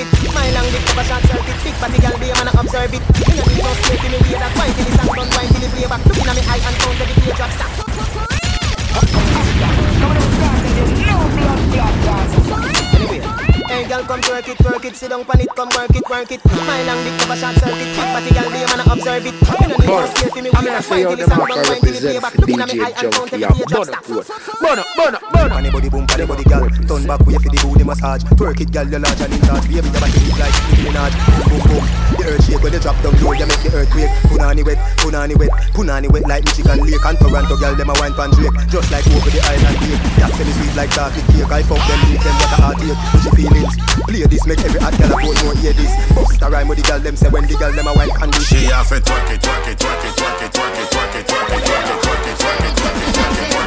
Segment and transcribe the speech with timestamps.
[0.00, 0.54] it.
[0.54, 1.64] long dick, cover shot short circuit.
[1.64, 3.02] Big body girl, be a man observe it.
[3.28, 5.60] Me a little straight till me wear that wine till the sun don't wine till
[5.60, 6.00] the playback.
[6.06, 7.50] Looking at me eye and count every teardrop.
[7.52, 7.70] Stop.
[11.06, 11.60] No blood.
[12.94, 13.19] Anyway.
[13.80, 16.30] Hey girl, come twerk it, twerk it, sit down pan it, come work it, work
[16.30, 16.44] it.
[16.68, 19.32] My long dick never short circuit, big body girl, be a man observe it.
[19.32, 21.80] You know need no scare for me, we a fight till the sound done, wine
[21.80, 22.36] till the playback.
[22.36, 23.88] Looking at me eye and count every page.
[24.60, 25.58] Burn up, burn up, burn up.
[25.64, 28.20] Anybody boom, anybody girl, turn back way for the booty massage.
[28.36, 29.64] Twerk it, girl, you large and in charge.
[29.64, 31.12] Baby, your body big like Nicki Minaj.
[31.48, 31.84] Boom, boom.
[32.20, 34.12] The earth shake when you drop down low, you make the earthquake.
[34.28, 38.12] Punani wet, punani wet, punani wet like Michigan Lake and Toronto, girl, them a wine
[38.12, 38.52] pan Drake.
[38.68, 40.04] Just like over the island lake.
[40.20, 41.48] That semi sweet like chocolate cake.
[41.48, 42.98] I fuck them, leave them like a heartache.
[43.16, 45.92] Push your feelings, play this, make every hot girl a boat know hear this.
[46.14, 48.30] Bust a rhyme with the girl, them say when the girl them a wine can
[48.30, 51.14] do She have to twerk it, twerk it, twerk it, twerk it, twerk it, twerk
[51.14, 53.50] it, twerk it, twerk it, twerk it, twerk it, twerk it.
[53.50, 53.59] na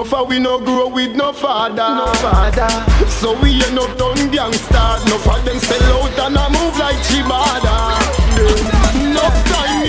[0.00, 1.76] no for we no grow with no father.
[1.76, 2.68] No father.
[3.08, 4.88] So we ain't no done gangster.
[5.08, 8.00] No for them sell out and I move like Chibada
[9.14, 9.79] no time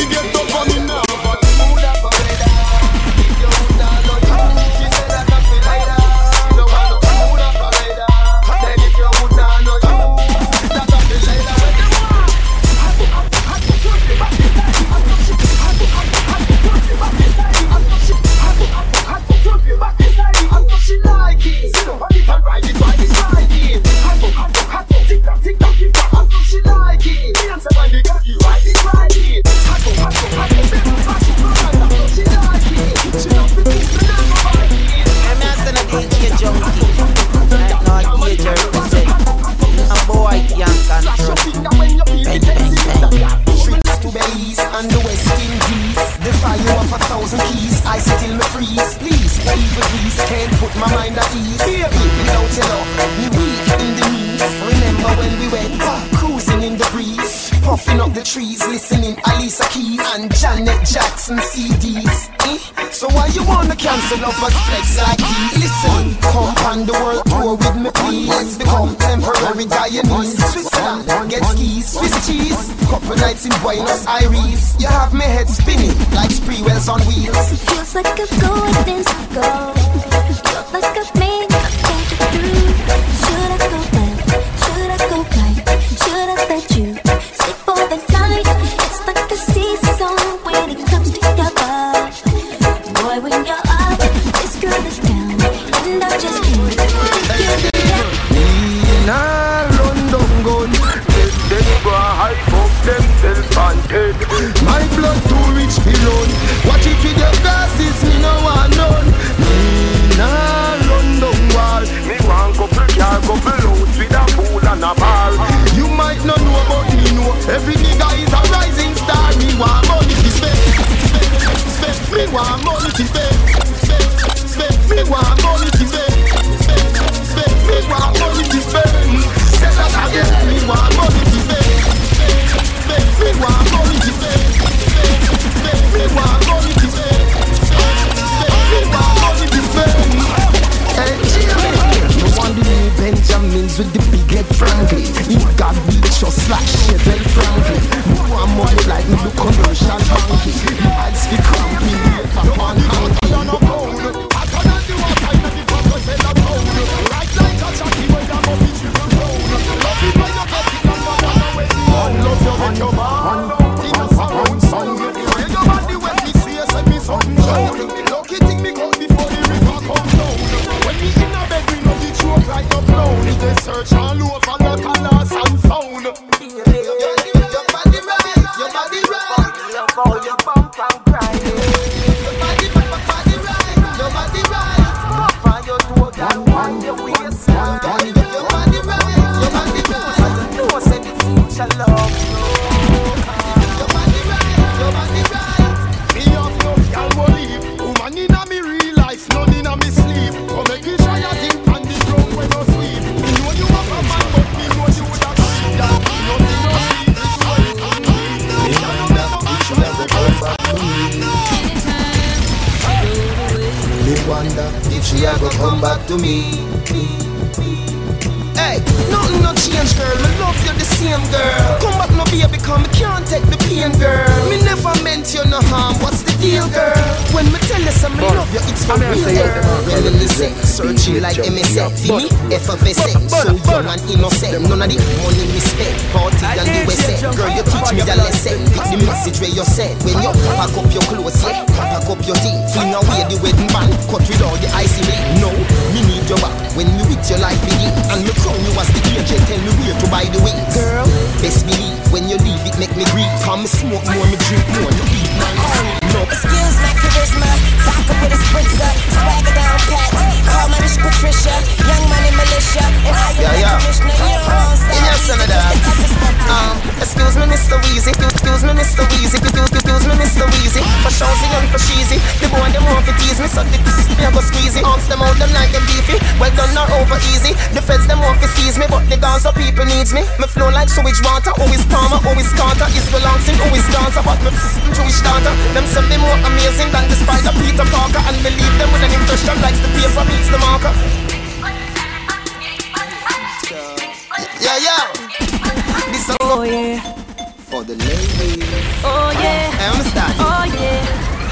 [297.82, 298.64] for the ladies.
[299.04, 300.34] oh yeah, I understand.
[300.40, 301.02] oh yeah.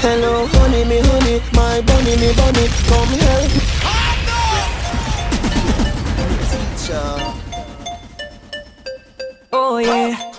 [0.00, 3.62] Hello, honey, me honey, my bunny, me bunny, come help me.
[6.50, 7.10] Teacher,
[9.52, 10.29] Oh yeah,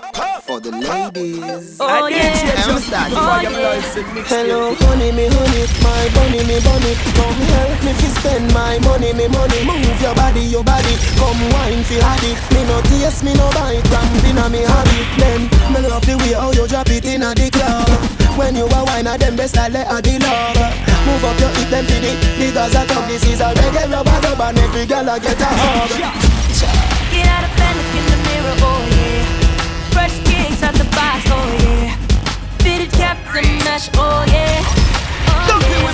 [0.51, 1.79] for the ladies.
[1.79, 3.13] oh yeah, I understand.
[3.15, 4.27] oh yeah.
[4.27, 9.15] Hello, honey, me honey, my bunny, me bunny, come help me fi spend my money,
[9.15, 9.63] me money.
[9.63, 12.35] Move your body, your body, come wine fi haddy.
[12.51, 15.07] Me no taste, me no bite, ramping a me habit.
[15.15, 17.87] Then me love the way how you drop it in a the club.
[18.35, 20.59] When you a wine, a them best I let a the love.
[21.07, 22.11] Move up your hip, them fi the
[22.43, 23.07] the Gaza talk.
[23.07, 25.95] This is a reggae rubber dub, and every girl a get a hug.
[25.95, 29.50] Get out of bed, look in the mirror, oh yeah.
[30.51, 31.95] Fresh kicks at the box, oh yeah.
[32.59, 34.61] Fitted caps and mesh, oh yeah.
[35.47, 35.91] Oh yeah.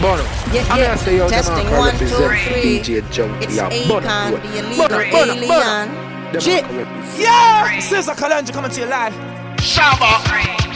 [0.00, 0.22] Bono.
[0.52, 0.86] Yeah, I'm yeah.
[0.86, 2.80] gonna say yo, Testing are one, represent two, three.
[2.80, 3.44] DJ Junkie.
[3.46, 5.88] It's yeah, Akon, Bono, the illegal alien.
[6.32, 6.64] Them Shit.
[6.64, 7.20] are represent.
[7.20, 7.80] Yeah!
[7.80, 9.14] Caesar Kalanja coming to you live.
[9.58, 10.20] Shabba.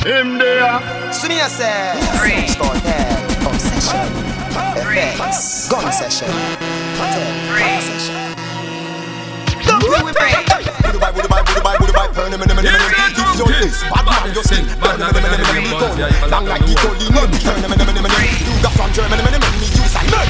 [0.05, 1.13] Him there.
[1.13, 4.09] So me a start there, pump session,
[4.79, 6.29] effects, gun session,
[6.97, 8.18] hotel, gun session.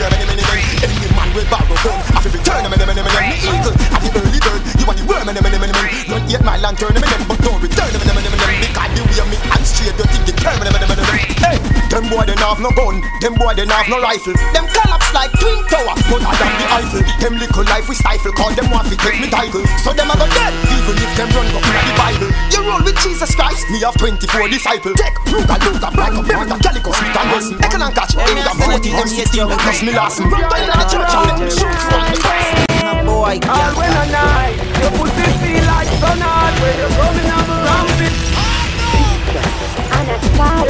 [0.08, 0.60] Him, him, him, him.
[0.84, 3.06] Any man with borrow gun, I feel return him, him, him.
[3.28, 5.86] Me eagle at the early you are the worm, him, him, him, him, him.
[6.08, 8.50] Not yet my lantern, him, him, him, but don't return him, him, him, him, him.
[8.64, 11.28] Because the way me and straight, you think him, him, him, him, him.
[11.38, 11.56] Hey,
[11.88, 14.36] them boy they have no gun, them boy they have no rifle.
[14.52, 17.02] Them collapse like twin tower, but I am the Eiffel.
[17.20, 19.64] Them little life we stifle, call them want to take me title.
[19.84, 22.30] So them a go dead, even if them run go the Bible.
[22.52, 24.96] You roll with Jesus Christ, me have 24 disciples.
[24.96, 27.56] Take Ruger, Luger, Black, Bertha, Calico, Smith and Wesson.
[27.60, 30.20] Econ and Catch, Inga, 40, M60, plus me last.
[30.20, 33.04] Run in the church and let them shoot on the cross.
[33.06, 37.48] Boy, And when I night, your pussy feel like sun hot when you're coming up
[37.48, 38.14] around it.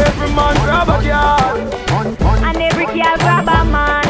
[0.06, 1.56] Every man grab a girl,
[2.44, 4.04] And every girl grab a man.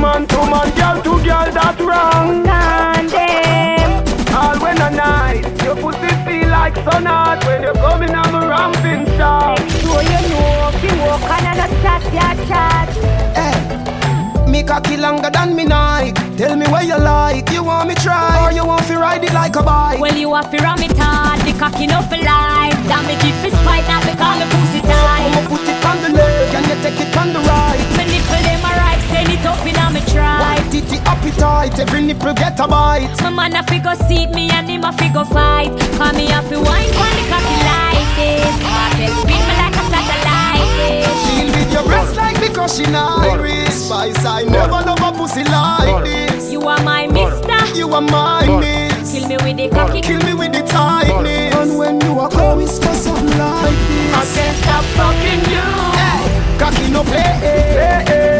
[0.00, 2.46] man to man, girl to girl, that's wrong.
[2.46, 3.90] And them.
[4.34, 8.74] All when I night, your pussy feel like sun hot when you're coming up around
[8.74, 9.58] ramping shop.
[9.58, 13.21] So you know, if you walk on a chat, ya chat.
[14.62, 16.14] Me cocky longer than me Nike.
[16.38, 17.50] Tell me where you like.
[17.50, 19.98] You want me try or you want to ride it like a bike?
[19.98, 22.78] Well, you have to ram it hard, the cocky no for life.
[22.86, 25.34] Damn it, keep it spite, not because me pussy tight.
[25.34, 27.82] I'ma put it on the left and you take it on the right.
[27.98, 30.38] Me nipple them a right, send it up in a me try.
[30.38, 33.10] White titty appetite, every nipple get a bite.
[33.18, 35.74] My man a fi go seat me and him a fi go fight.
[35.98, 38.54] Call me a fi wine pon the cocky like this.
[39.10, 41.02] Spin me like a satellite dish.
[41.02, 41.21] Deal with
[41.72, 43.86] your breast like me crushing iris.
[43.86, 46.52] Spice, I never love a pussy like this.
[46.52, 47.76] You are my mister.
[47.76, 49.12] You are my miss.
[49.12, 50.00] Kill me with the cocky.
[50.00, 51.54] Kill me with the tightness.
[51.56, 53.76] And when you are come, it's for something like
[54.14, 55.66] I can't stop fucking you.
[55.98, 57.32] Hey, cocky no play.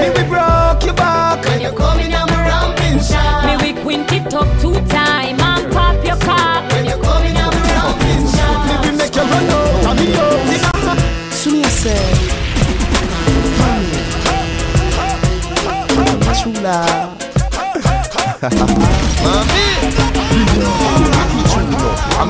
[0.01, 3.45] Me we broke your back when you coming on my ramping shot.
[3.47, 6.71] Me we quint it up two time and pop your cock.
[6.73, 8.67] When you coming on my ramping shot.
[8.69, 11.33] Me we make you run out of me out.
[11.33, 12.32] So me say,
[16.65, 17.11] I'm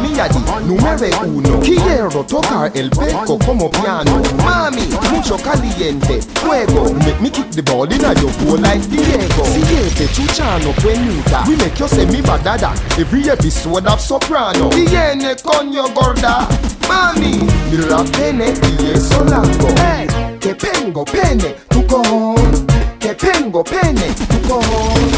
[0.01, 1.61] me yadi, numero uno.
[1.61, 4.23] Quiero tocar el beco como piano.
[4.43, 6.95] Mami, mucho caliente, fuego.
[6.95, 9.45] Make me kick the ball in your goal like Diego.
[9.45, 11.45] Siete chuchano buenita.
[11.47, 12.73] We make you say me badada.
[12.99, 14.71] Every episode of soprano.
[14.71, 16.49] Viene coño gorda.
[16.89, 19.69] Mami, mira pene y eso largo.
[19.77, 20.07] Hey,
[20.41, 22.42] que tengo pene, tu cojón.
[23.02, 25.11] Que tengo pene, tu cojón.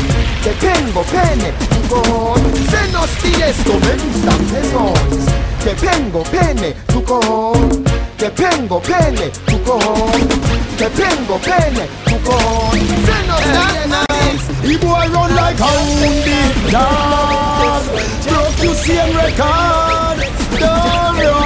[0.42, 2.40] Que tengo pene, tu cojón.
[2.70, 5.26] Senos y esto me gustan pezones.
[5.62, 7.84] Que tengo pene, tu cojón.
[8.16, 10.28] Que tengo pene, tu cojón.
[10.78, 12.80] Que tengo pene, tu cojón.
[13.04, 14.44] Senos that nice.
[14.62, 17.82] The boy run like a wounded dog.
[18.26, 20.18] Broke you same record.
[20.58, 21.43] Don't run,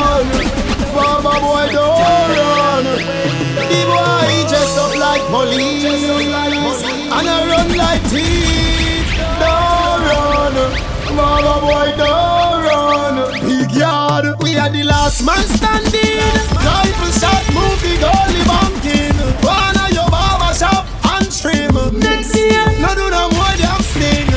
[11.88, 13.16] Boy, don't run.
[13.40, 16.20] Big yard, we are the last man standing.
[16.52, 19.16] Rifle shot, movie goalie banking.
[19.40, 20.84] Wanna your barber shop
[21.16, 21.72] and trim.
[21.98, 24.28] Next year, no do no more damn sting.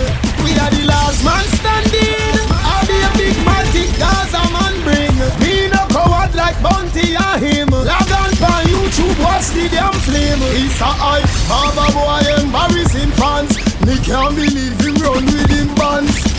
[0.43, 2.39] We are the last man standing.
[2.71, 5.15] I'll be a big matic Gaza man bring.
[5.43, 7.67] Me no coward like Bounty and him.
[7.67, 10.39] Log on on YouTube, watch the damn flame.
[10.55, 13.59] It's a hype, Baba boy embarrassing fans.
[13.83, 16.30] Me can't believe him run with him bands.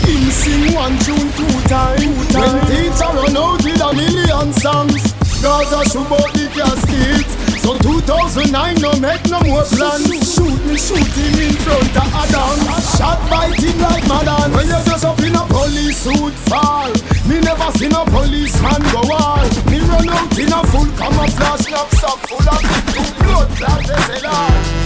[0.43, 2.03] Sing one tune two times.
[2.35, 5.15] When teacher run out with a million songs.
[5.39, 7.27] Gaza shoot out the casket.
[7.63, 10.03] So 2009 no make no more plans.
[10.35, 12.59] Shoot me, shoot him in front of Adam.
[12.99, 14.51] Shot by him like Madan.
[14.51, 16.91] When you just up in a police suit fall.
[17.23, 19.47] Me never seen a policeman go all.
[19.71, 22.59] Me run out in a full camouflage knapsack full of
[23.23, 24.82] blood clot SLR.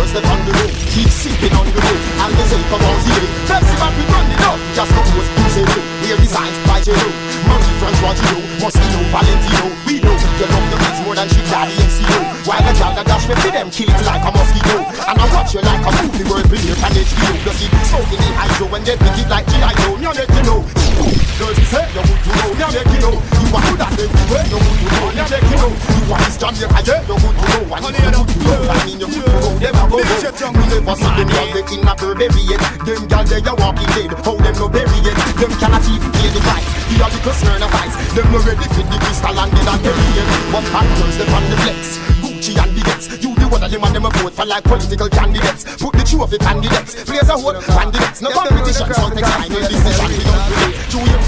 [0.00, 2.96] Girls step on the road, keep sipping on the road, and they say come on
[3.04, 3.28] zero.
[3.44, 5.68] Pepsi man we run it up, just compose music.
[6.00, 9.68] We are designed by friends what you know, Moschino, Valentino.
[9.84, 12.20] We know you love the kids more than she daddy and CEO.
[12.48, 14.88] While the child that dash me for them, kill it like a mosquito.
[15.04, 17.32] And I watch you like a movie world premiere on HBO.
[17.44, 19.72] You see, smoking in hydro when they pick it like G.I.
[19.84, 19.96] Joe.
[19.96, 20.99] Me make you know.
[21.40, 23.16] Girls you say you would to know, me make you know.
[23.16, 25.72] You want to that everywhere, you would to know, me make you know.
[25.72, 27.64] You want this Jamaica, yeah, you would to know.
[27.64, 28.24] And you to know,
[28.68, 29.56] I mean you to know.
[29.56, 30.04] Them a go go.
[30.04, 32.60] We never see them girl they in a Burberry yet.
[32.84, 35.16] Them girl they a walking dead, how them no bury yet.
[35.40, 36.68] Them cannot even pay the price.
[36.92, 37.96] The other concern of ice.
[38.12, 40.28] Them no ready for the crystal and the not bury yet.
[40.52, 42.29] But hot girls them on the flex.
[42.40, 43.06] Gucci and the gets.
[43.22, 45.64] You the one of them and them a vote for like political candidates.
[45.76, 47.04] Put the trophy candidates.
[47.04, 48.22] Players a vote candidates.
[48.22, 50.08] No competition, so take and decision.
[50.08, 50.72] We don't play.
[50.88, 51.20] Junior.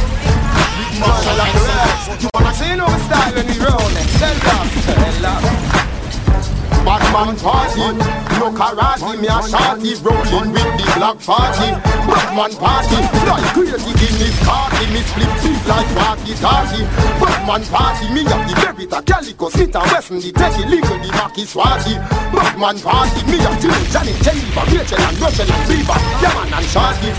[0.96, 2.22] Marshall and the rest.
[2.22, 4.16] You wanna you know we style when we roll next.
[4.16, 6.01] Sell love, sell
[6.84, 7.00] love.
[7.02, 7.80] Batman party,
[8.38, 11.70] no karate, me a shorty rolling with the black party.
[12.06, 16.82] Batman party, fly crazy in this party, me split feet like party party.
[17.20, 21.44] Batman party, me have the Beretta, Calico, Smith and Wesson, the Teddy, Legal, the Mackie
[21.44, 21.94] Swati.
[22.32, 27.10] Batman party, me have Jimmy, Johnny, Jennifer, Rachel and Russell and Beaver, Yaman and Shorty.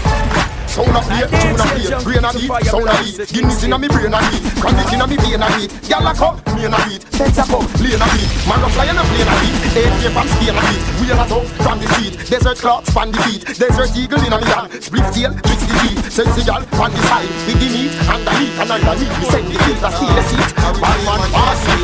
[0.67, 1.62] Sound a plate, tune
[1.94, 4.92] a plate, brain a beat, sound a beat Guinness inna me brain a beat, chronic
[4.94, 8.02] inna me vein a beat Gyal a come, me a beat, feds a come, lane
[8.02, 10.62] a beat Man a fly and a plane a beat, eight year from Spain a
[10.70, 14.38] beat Wheel a top from the seat, desert clock span the feet Desert eagle inna
[14.42, 17.94] me hand, split tail, fix the teeth Sexy gyal on the side, with the meat
[18.10, 20.50] underneath And underneath, we send the filter, steal the seat.
[20.82, 21.22] Bad man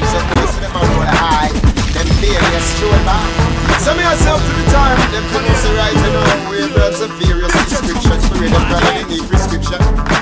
[0.10, 1.50] so push them a roll high
[1.94, 6.50] Them failures stroll back So me yourself to the time, them police are right know.
[6.50, 10.19] We birds and furious prescriptions for them brother they need prescription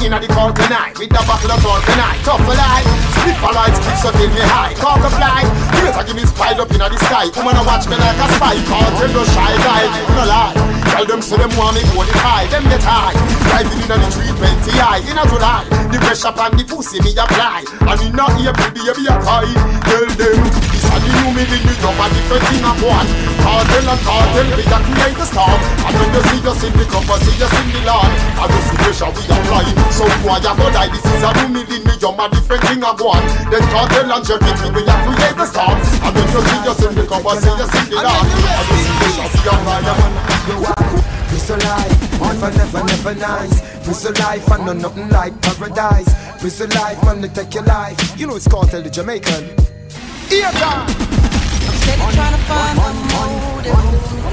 [0.00, 2.88] Inna the court tonight, with the bottle of talk tonight Tough life,
[3.20, 4.72] split for lights, keep so till me high.
[4.80, 5.44] Cock a fly,
[5.76, 7.28] greater give me spied up inna the sky.
[7.36, 9.84] Woman a watch me like a spy, cartel no shy guy.
[10.16, 10.56] No lie,
[10.92, 12.48] tell them so them want me go the high.
[12.48, 13.12] Them get high,
[13.44, 15.00] driving inna the 320 high.
[15.04, 17.64] Inna July, the pressure on the pussy me apply.
[17.84, 19.48] And inna April baby a cry
[19.84, 20.38] Tell them,
[20.70, 23.08] this a the new me the new job a different thing of one
[23.42, 25.60] Cartel and cartel, we a create the storm.
[25.82, 28.60] And when you see us in the cover, see us in the lawn And the
[28.80, 31.96] pressure we apply So boy a go die, this is a new me the new
[31.98, 36.12] job different thing of one Then cartel and jerky, we a create the storm And
[36.14, 39.28] when you see us in the cover, see us in the lawn And the pressure
[39.28, 41.00] we apply
[41.50, 43.60] Prison life, never, never, never nice.
[43.84, 46.40] Prison life, I know nothing like paradise.
[46.40, 47.98] Prison life, man, they take your life.
[48.18, 49.44] You know it's called Tell the Jamaican.
[50.28, 50.88] Here, God.
[50.90, 53.74] Steady trying to find the motive.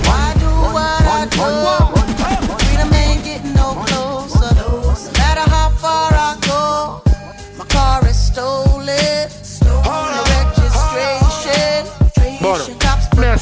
[0.05, 1.96] Why do what I do?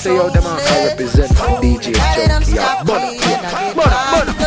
[0.05, 0.49] say yo, them I
[0.85, 2.53] represent my DJ Junkie.
[2.85, 3.41] But, but,
[3.73, 4.45] but, but.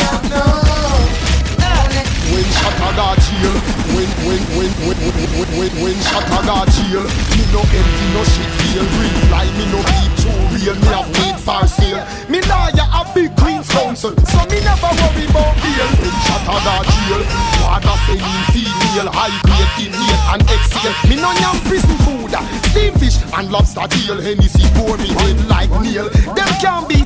[2.31, 3.55] When shot I got chill.
[3.91, 4.97] When when when when
[5.35, 9.65] when when when shot I got chill no empty no shit deal, green fly me
[9.71, 12.03] no keep too real, me have weed for sale.
[12.29, 15.89] Me lawyer a big Queen's Counsel, so me never worry about bail.
[16.03, 17.23] When Shataga chill,
[17.63, 20.95] water selling female, high grade inhale and exhale.
[21.07, 22.43] Me no yam prison food, uh,
[22.75, 24.19] steam fish and lobster tail.
[24.21, 26.11] Hennessy pour me head like nail.
[26.35, 27.04] Them can't me.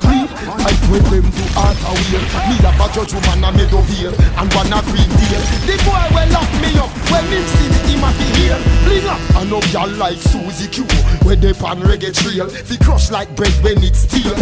[0.48, 2.24] I put them to art a wheel.
[2.48, 5.42] Me have a judge woman a made of Meadowvale and one a Green Deal.
[5.68, 8.58] The boy will lock me up when him see me him a fi heal.
[8.84, 10.84] Bling up, I know y'all like Susie Q.
[11.26, 14.34] Where they pan reggae trail, fi crush like bread when it's steel.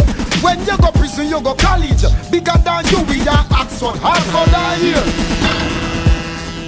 [0.43, 2.03] When you go prison, you go college.
[2.31, 5.05] Bigger than you with your Oxford, Harvard, or here.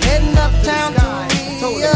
[0.03, 1.93] Heading uptown to Rio.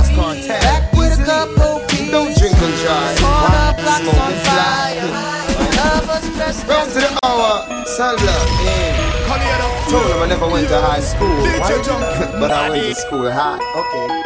[0.48, 2.12] Back with a couple beers.
[2.12, 3.18] Don't drink and drive.
[3.20, 4.54] Corner blocks on Smoking fly.
[4.54, 4.93] fire.
[6.54, 9.90] Lovers Round to the hour, Sandler, yeah.
[9.90, 11.36] Told him I never went to high school,
[12.40, 13.58] but I went to school high.
[13.58, 14.24] Okay.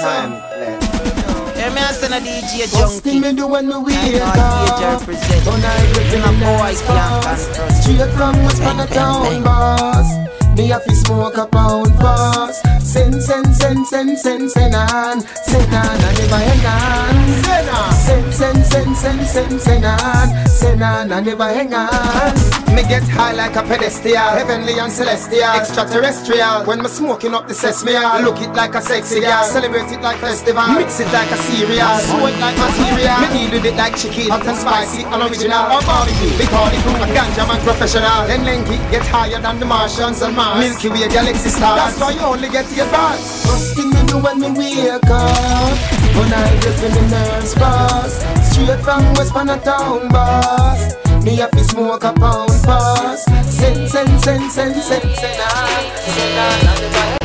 [0.00, 1.56] Time left.
[1.56, 3.34] Hear me asking a DJ First thing junkie.
[3.34, 5.46] me do when me wake I know a DJ up represent.
[5.46, 7.72] When I get Bring in a boy nice can't.
[7.72, 10.25] Straight from West Bang, Panna town boss
[10.56, 15.20] Me have to smoke a pound fast Send, send, send, send, send, send on.
[15.20, 17.44] Send on, I never hang on.
[17.44, 17.92] Send on.
[17.92, 20.48] Send, send, send, send, send, send on.
[20.48, 22.32] Send on, I never hang on.
[22.74, 25.50] Me get high like a pedestal Heavenly and celestial.
[25.60, 26.64] Extraterrestrial.
[26.64, 30.00] When me smoking up the sesame I Look it like a sexy girl Celebrate it
[30.00, 30.66] like festival.
[30.72, 31.98] Mix it like a cereal.
[32.00, 33.18] Sew it like material.
[33.20, 34.30] Me deal with it like chicken.
[34.30, 35.68] Hot and spicy and original.
[35.68, 36.32] Or barbecue.
[36.38, 38.24] Big party crew A ganja man professional.
[38.30, 42.12] Then Lenky get higher than the Martians and Mars Milky Way galaxy stars That's why
[42.12, 45.76] you only get your bars First thing me do when me wake up
[46.14, 51.50] When I get in the nerves fast Straight from West Panna town boss Me have
[51.50, 55.82] to smoke a pound fast Send, send, send, send, send, send on
[56.14, 57.16] Send on, and never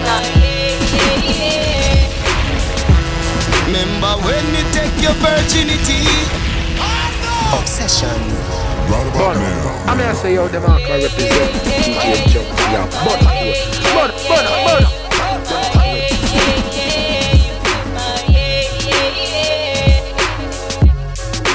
[3.67, 6.03] Remember when you take your virginity
[7.53, 8.60] Obsession
[8.91, 9.85] Now.
[9.87, 12.61] I'm gonna say yo, them are can represent DJ Junkie.
[12.71, 13.19] Yeah, but,
[13.95, 15.01] but, but, but.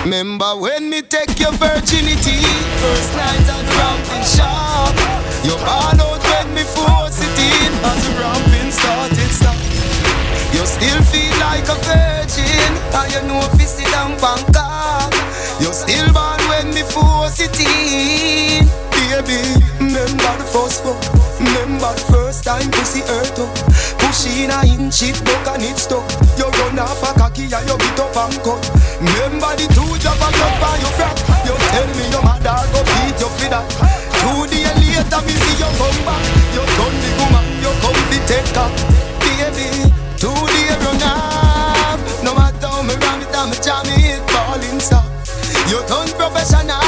[0.02, 2.38] Remember when me take your virginity
[2.78, 4.94] First night at the ramping shop
[5.42, 9.58] You ball out when me force it in As the ramping started stop
[10.54, 15.12] You still feel like a virgin And you know if you sit down Bangkok
[15.60, 16.05] You still
[20.56, 21.00] remember the first fuck
[21.38, 23.52] Remember the first time pussy hurt up
[24.00, 26.04] Push in a inch it broke and it stuck.
[26.38, 28.62] You run off a cocky and you beat up and cut.
[29.00, 32.80] Remember the two job and love by your frack You tell me your mother go
[32.80, 33.66] beat you for that.
[34.22, 36.24] Two days later me see you come back
[36.56, 38.68] You done the woman, you come to take her.
[39.20, 42.00] Baby, two days run off.
[42.24, 45.04] No matter how me ram it and me jam it Falling stop
[45.68, 46.85] You done professional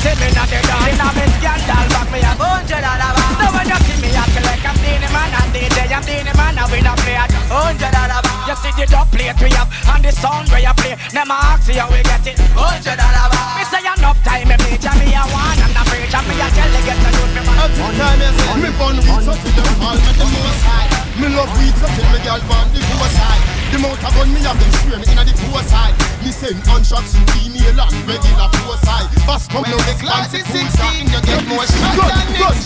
[0.00, 3.36] see me not the dance, in a me scandal back me a hundred dollar back.
[3.36, 6.56] So when you see me acting like I'm the man and DJ, I'm the man
[6.56, 8.48] and we not play at hundred dollar back.
[8.48, 10.96] You see the dub plate we have and the sound where you play.
[10.96, 13.60] A ask you how we get it hundred dollar back.
[13.60, 16.70] Me say enough time me and me a one and a preach me a tell
[16.72, 17.56] the get to youth me man.
[17.60, 21.28] Every time you say Me weed so till them all make them know side Me
[21.36, 23.44] love weed so till me girl want the poor side.
[23.68, 25.92] The mouth of gun me have them swear me inna the poor side.
[26.24, 29.04] Me send contracts to email and regular poor side.
[29.28, 32.64] Fast come no expensive food side You get more shot than next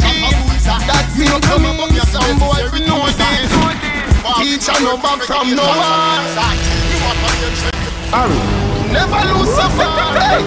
[0.86, 3.50] That's me no come up me some boy we know this
[4.38, 6.22] Teacher no back from no one.
[8.14, 10.14] Harry Never lose so far.
[10.14, 10.38] Hey,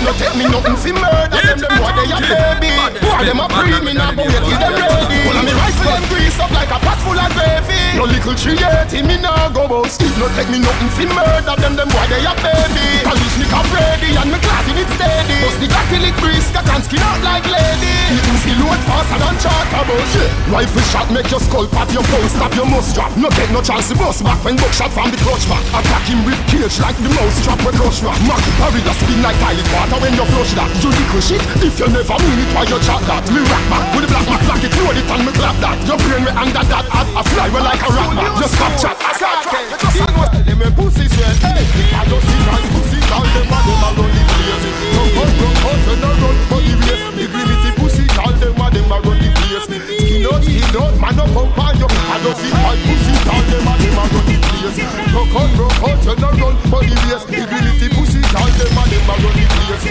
[0.00, 1.60] no take me nothing fi murder them.
[1.60, 2.72] Them boy they a baby.
[3.04, 5.20] Boy them a pre me now, but wait till them ready.
[5.28, 8.00] Pull on me rifle them grease up like a pot full of gravy.
[8.00, 10.00] No little tree eighty me now go bust.
[10.16, 11.76] No take me nothing fi murder them.
[11.76, 13.04] Them boy they a baby.
[13.04, 15.36] Polish me cap ready and me class in it steady.
[15.44, 17.92] Bust the lick grease, cut and skin out like lady.
[18.10, 20.12] You see load faster than charter bus.
[20.48, 23.12] Rifle shot make your skull pop, your phone stop, your must drop.
[23.16, 25.62] No get no chance to bust back when buckshot from the clutch back.
[25.74, 29.18] Attack him with cage like the mouse trap we Rush rock, man, carry the spin
[29.18, 30.70] like toilet water when you flush that.
[30.78, 33.26] You little shit, if you never mean it, why you chat that?
[33.34, 35.74] Me rock back with the black man, black it, load it and me clap that.
[35.82, 38.30] Your brain me under that, I, I fly well like a rat man.
[38.38, 38.94] Just stop chat.
[38.94, 39.74] I start chat.
[39.74, 40.06] You?
[40.06, 41.34] Them pussy sweat.
[41.42, 44.70] I just see my pussy, all them a them a run the place.
[44.94, 47.10] No run, run, run, turn around for the race.
[47.10, 49.99] The pussy, all them a them a run the place.
[50.20, 51.48] Skin out, skin out, man up on
[51.80, 51.88] you.
[51.88, 54.76] I just see my pussy, all them a them a run the place.
[55.16, 56.20] Rock out, rock out, turn
[56.68, 57.00] for the.
[57.24, 59.84] The gritty pussy, all them a a run the place.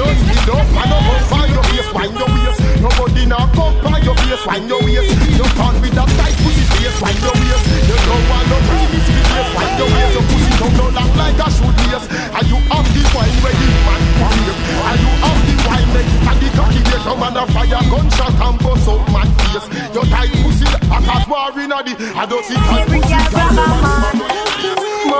[0.00, 2.60] Out, skin out, man up on your face, wind your waist.
[2.80, 5.12] Nobody now pump on your face, wind your waist.
[5.36, 7.64] You can't with that tight pussy space, wind your waist.
[7.84, 10.12] You don't want no primitive face, wind your waist.
[10.16, 12.06] Your pussy come down lock like a shoot lace.
[12.32, 14.54] Are you have the wine where the man want you?
[14.88, 18.34] Are you have the wine make and the cocky they come and a fire gunshot
[18.40, 19.66] and bust out man face?
[19.92, 23.18] Your tight pussy, I cause war in a the, I don't see tight pussy.
[23.52, 24.49] Man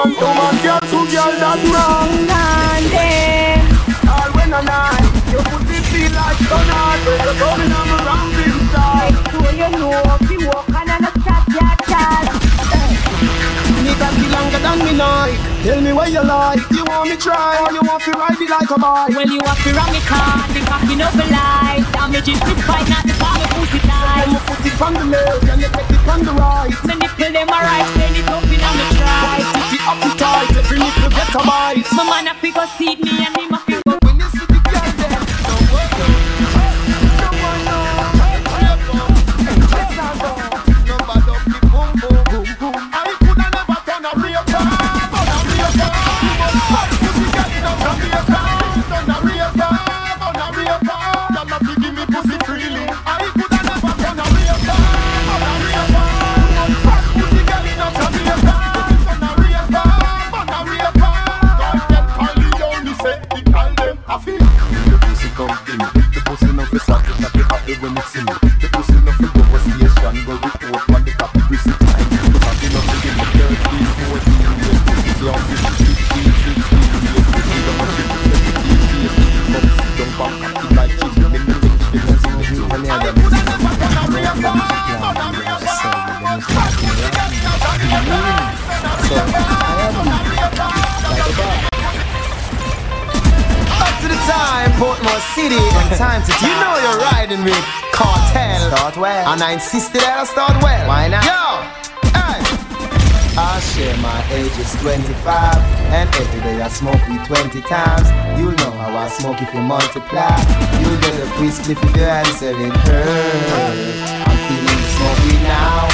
[0.09, 2.11] man, girl to girl, that wrong.
[4.09, 7.01] All when I night, your pussy feel like sunlight.
[7.25, 9.15] You're coming on around inside.
[9.33, 11.45] So you know, if you walk and I'm a chat,
[11.89, 12.50] chat.
[14.01, 17.61] Nigga be longer than me like Tell me what you like You want me try
[17.61, 20.01] or you want to ride it like a bike Well, you want to run me
[20.09, 21.85] car, the cocky no be light.
[21.93, 24.25] Damage is this fight, not the power pussy tight.
[24.25, 26.95] Then you put it on the left and you take it on the right Me
[26.97, 29.37] nipple them alright, send it up in on me try.
[29.53, 33.05] Put it up the tight Every nipple get a bite My man a figure seat
[33.05, 33.50] me and him
[82.81, 83.12] Turn a
[84.09, 84.57] real car
[93.81, 96.49] Up to the time, Portmore City, and time to time.
[96.49, 98.71] You know you're riding with Cartel.
[98.71, 99.29] Start well.
[99.29, 100.88] And I insisted that I start well.
[100.88, 101.25] Why not?
[101.25, 101.80] Yo!
[103.61, 105.55] Share my age is 25
[105.92, 108.09] And every day I smoke weed 20 times.
[108.40, 110.33] You'll know how I smoke if you multiply.
[110.81, 113.05] You get a free spliff if you're answering her
[114.25, 115.92] I'm feeling smoke weed now.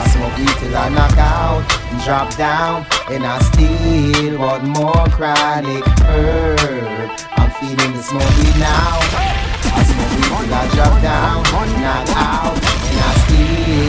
[0.00, 1.68] I smoke weed till I knock out
[2.02, 9.04] Drop down And I still want more chronic herb I'm feeling the smoke weed now.
[9.76, 11.42] I smoke weed till I drop down
[11.76, 13.85] Knock out And I still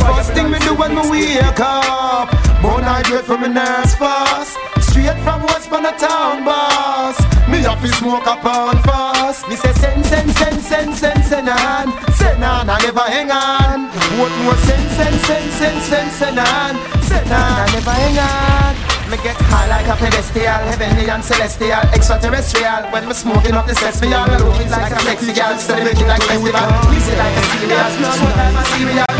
[0.00, 2.30] First thing me do when me wake up.
[2.62, 4.56] Bone hydrate from my nurse first
[4.88, 5.42] Straight from
[5.74, 7.18] on the town boss.
[7.48, 9.48] Me have to smoke a pound fast.
[9.48, 11.92] Me say send, send, send, send, send, send on.
[12.14, 13.88] Send on, I never hang on.
[14.18, 14.54] What more?
[14.54, 17.02] Send, send, send, send, send, send on.
[17.02, 21.82] Send on, I never hang on me get high like a pedestal, heavenly and celestial,
[21.94, 22.82] extraterrestrial.
[22.90, 26.08] When me smoking up the sets, me all is like a sexy girl, steady making
[26.08, 26.50] like festival.
[26.90, 29.14] Me like a serial, smoke like a serial.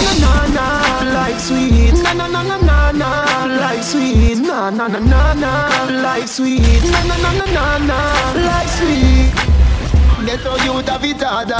[0.00, 6.02] Like sweet, na na na na na na, like sweet, na na na na na,
[6.02, 7.98] like sweet, na na na na na na,
[8.34, 9.32] like sweet.
[10.26, 11.56] Get how you have it harder.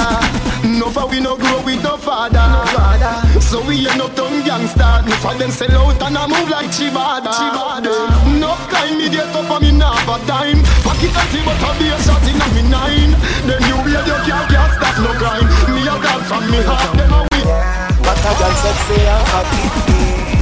[0.77, 2.37] No for we no grow with no father.
[2.37, 3.41] No father.
[3.41, 5.01] So we end up done gangster.
[5.07, 7.33] No for them sell out and I move like Chibada.
[7.33, 7.91] Chibada.
[8.39, 10.61] No kind me get up and me not have a dime.
[10.85, 13.11] Pocket empty but I be a shot in a me nine.
[13.49, 15.47] Then you wear your can't can't stop no crime.
[15.73, 17.30] Me a dog from me heart them a
[18.11, 19.63] What a girl sexy and happy.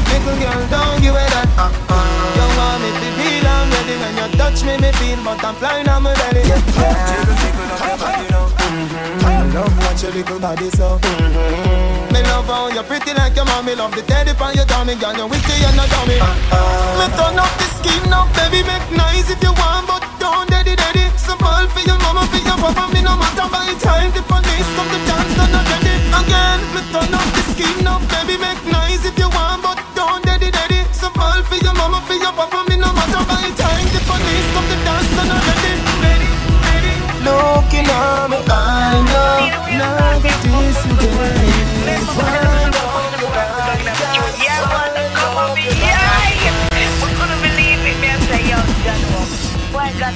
[0.09, 1.45] Little girl don't give it that.
[1.53, 2.01] Uh, uh.
[2.33, 5.53] You want me to feel I'm ready when you touch me, me feel, but I'm
[5.61, 6.49] flying on my belly.
[6.49, 6.57] Yeah.
[6.65, 8.49] Jiggle, jiggle up your body now.
[8.49, 9.21] Mm-hmm.
[9.21, 10.97] I love watch your little body so.
[10.97, 12.09] Mm-hmm.
[12.09, 13.77] Me love how you're pretty like your mommy.
[13.77, 15.13] Love the teddy on your tummy, girl.
[15.13, 16.17] you're witty and a dummy.
[16.17, 16.97] Uh, uh.
[16.97, 18.65] Me turn up the skin now, baby.
[18.65, 21.05] Make nice if you want, but don't daddy daddy.
[21.21, 22.89] Simple for your mama, for your papa.
[22.89, 26.81] Me no matter by time the police come to dance, done not ready Again, me
[26.91, 30.81] turn up the skin up, baby, make noise if you want, but don't daddy daddy.
[30.93, 33.87] So ball for your mama, for your papa, me no matter by time.
[33.93, 35.73] The police come to dance and I'm ready,
[36.05, 36.29] ready,
[36.65, 36.93] ready.
[37.27, 41.09] Looking at me, I know, now that this is the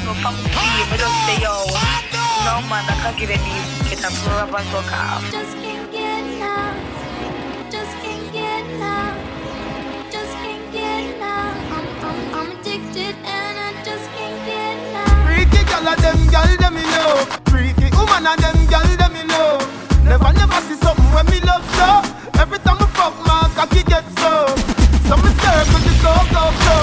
[0.06, 1.23] no fucking see you, but don't
[2.74, 3.54] man, I can't give any
[3.86, 5.22] get a pro up and talk out.
[5.30, 6.78] Just can't get enough.
[7.70, 9.18] Just can't get enough.
[10.10, 11.54] Just can't get enough.
[11.76, 15.18] I'm, I'm, I'm addicted and I just can't get enough.
[15.28, 17.14] Freaky gal a them gal them me know.
[17.54, 19.62] Freaky woman a them gal them me know.
[20.10, 21.90] Never never see something when me love so.
[22.42, 24.50] Every time I fuck my cocky get so.
[25.06, 26.76] So me circle the go go go.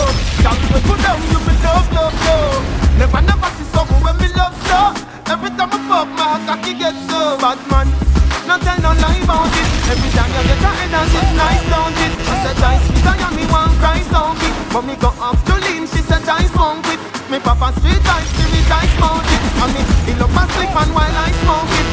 [0.46, 2.62] Gal me put down you me love love love.
[2.94, 5.09] Never never see something when me love so.
[5.30, 7.38] Every time I fuck my cocky get so.
[7.38, 7.86] Bad man.
[8.50, 11.64] No tell no lie about it Every time you get a head and it's nice,
[11.70, 12.12] don't it?
[12.18, 14.54] She said, Dice, me and me one cry, don't it?
[14.74, 16.98] But me go off to lean, she said, Dice, won't it?
[17.30, 20.90] Me papa street see me dice, mount it And me, he love my slip and
[20.90, 21.86] while I smoke it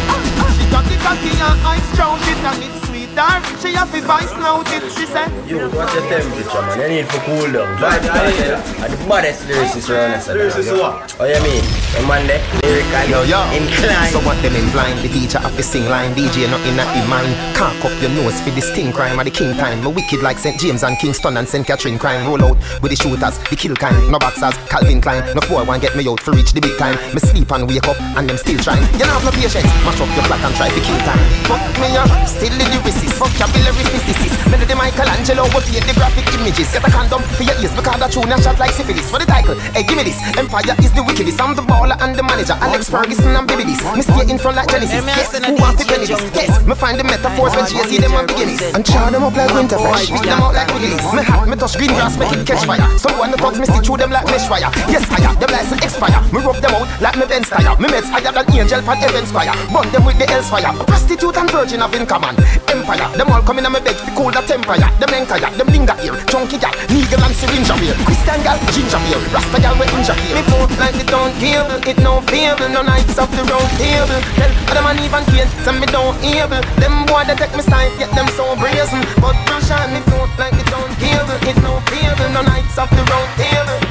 [0.58, 2.87] She got the cocky and I stroke it And it's sweet,
[3.18, 6.78] dark, she have to vice note it She said, Yo, what's your temperature, man?
[6.78, 7.74] You need to cool down.
[7.82, 8.54] Vybz Kartel
[8.86, 10.28] are the baddest lyricists around us.
[10.30, 11.18] Lyricist what?
[11.18, 11.66] Oh, you mean?
[11.98, 13.42] The man there, lyrical, Yo, yo.
[13.58, 14.14] inclined.
[14.14, 15.02] So what them in blind?
[15.02, 16.14] The teacher have to sing line.
[16.14, 17.34] DJ not in a in mind.
[17.58, 19.82] Cock up your nose for this sting crime at the king time.
[19.82, 20.60] Me wicked like St.
[20.62, 21.66] James and Kingston and St.
[21.66, 22.22] Catherine crime.
[22.30, 23.98] Roll out with the shooters, the kill kind.
[24.14, 25.26] No boxers, Calvin Klein.
[25.34, 26.94] No poor one get me out to reach the big time.
[27.16, 28.86] Me sleep and wake up and them still trying.
[28.94, 29.66] You know have no patience.
[29.82, 31.24] Mash up your clock and try to kill time.
[31.50, 33.07] Fuck me up, still in the lyricist.
[33.16, 34.36] Vocabulary physicist.
[34.52, 36.68] Melody Michelangelo will create the graphic images.
[36.72, 39.08] Get a condom for your ears because the tune and shot like syphilis.
[39.10, 40.20] For the title, hey give me this.
[40.38, 41.40] Empire is the wickedest.
[41.40, 42.58] I'm the baller and the manager.
[42.60, 43.82] Alex Ferguson and Baby this.
[43.96, 45.04] Me stay in front like Genesis.
[45.06, 46.48] Yes, who want to benefit this?
[46.48, 48.62] Yes, me find the metaphors when Jay see them on beginnings.
[48.76, 50.10] And char them up like winter fresh.
[50.12, 51.14] Beat them out like Wiggles.
[51.14, 52.84] Me hat, me touch green grass, make it catch fire.
[52.98, 54.70] So when the thugs me see through them like mesh fire.
[54.92, 56.20] Yes, fire, them license expire.
[56.34, 57.74] Me rub them out like me Benz tire.
[57.80, 59.56] Me meds higher than angel pan Evans fire.
[59.72, 60.74] Burn them with the else fire.
[60.86, 62.36] Prostitute and virgin have in common.
[62.78, 64.92] Empire, them all coming on me bed to cool the temperature.
[65.02, 66.14] Them entire, them linger here.
[66.30, 67.98] Chunky gal, needle and syringe here.
[68.06, 69.18] Christian gal, ginger beer.
[69.34, 70.38] Rasta gal, we injure here.
[70.38, 72.70] Me foot like the don't cable, it no fable.
[72.70, 74.22] No nights off the round table.
[74.38, 76.62] Tell other man even can't, so me don't able.
[76.78, 79.02] Them boy they take me style, yet them so brazen.
[79.18, 82.30] But on me foot like the don't cable, it no fable.
[82.30, 83.87] No nights off the round table.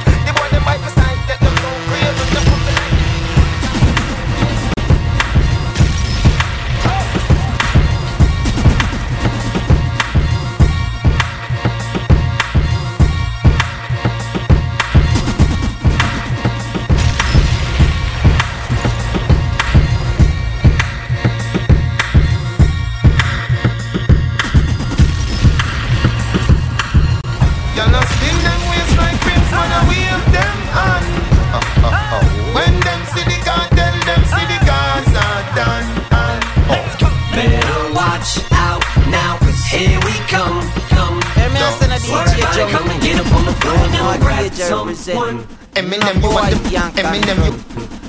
[42.57, 45.43] Swerve come and get up on the floor and grab someone.
[45.75, 46.57] Eminem, you want the
[46.97, 47.53] Eminem, you.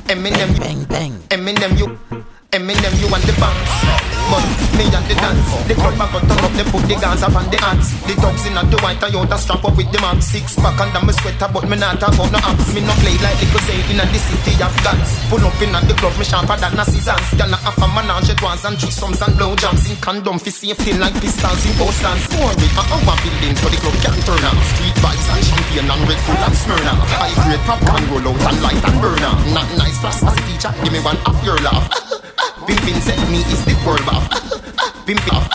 [0.08, 0.60] Eminem, you.
[0.60, 1.12] Bang bang.
[1.28, 2.07] Eminem, you
[2.48, 4.08] Eminem, you want the bounce.
[4.32, 4.40] But
[4.80, 5.52] me and the dance.
[5.68, 7.92] The club a go turn up, they put the guns up on the hands.
[8.08, 10.16] The dogs in the white Toyota strap up with the man.
[10.24, 13.36] Six pack under my sweater, but me not about no abs Me no play like
[13.36, 15.12] little say in the city of guns.
[15.28, 17.20] Pull up in the club, me sharper than a scissors.
[17.36, 20.96] Y'all not have a menage at once and threesomes and blowjobs In condom for safety
[20.96, 24.56] like pistols in posters Story a our building so the club can turn up.
[24.72, 26.96] Street vibes and champagne and Red Bull and Smyrna.
[27.12, 29.34] High grade popcorn roll out and light and burner.
[29.52, 32.08] Not nice fast as a teacher, give me one off your laugh
[32.68, 34.28] Pimpin said me is the word of.
[35.08, 35.48] Pimpin off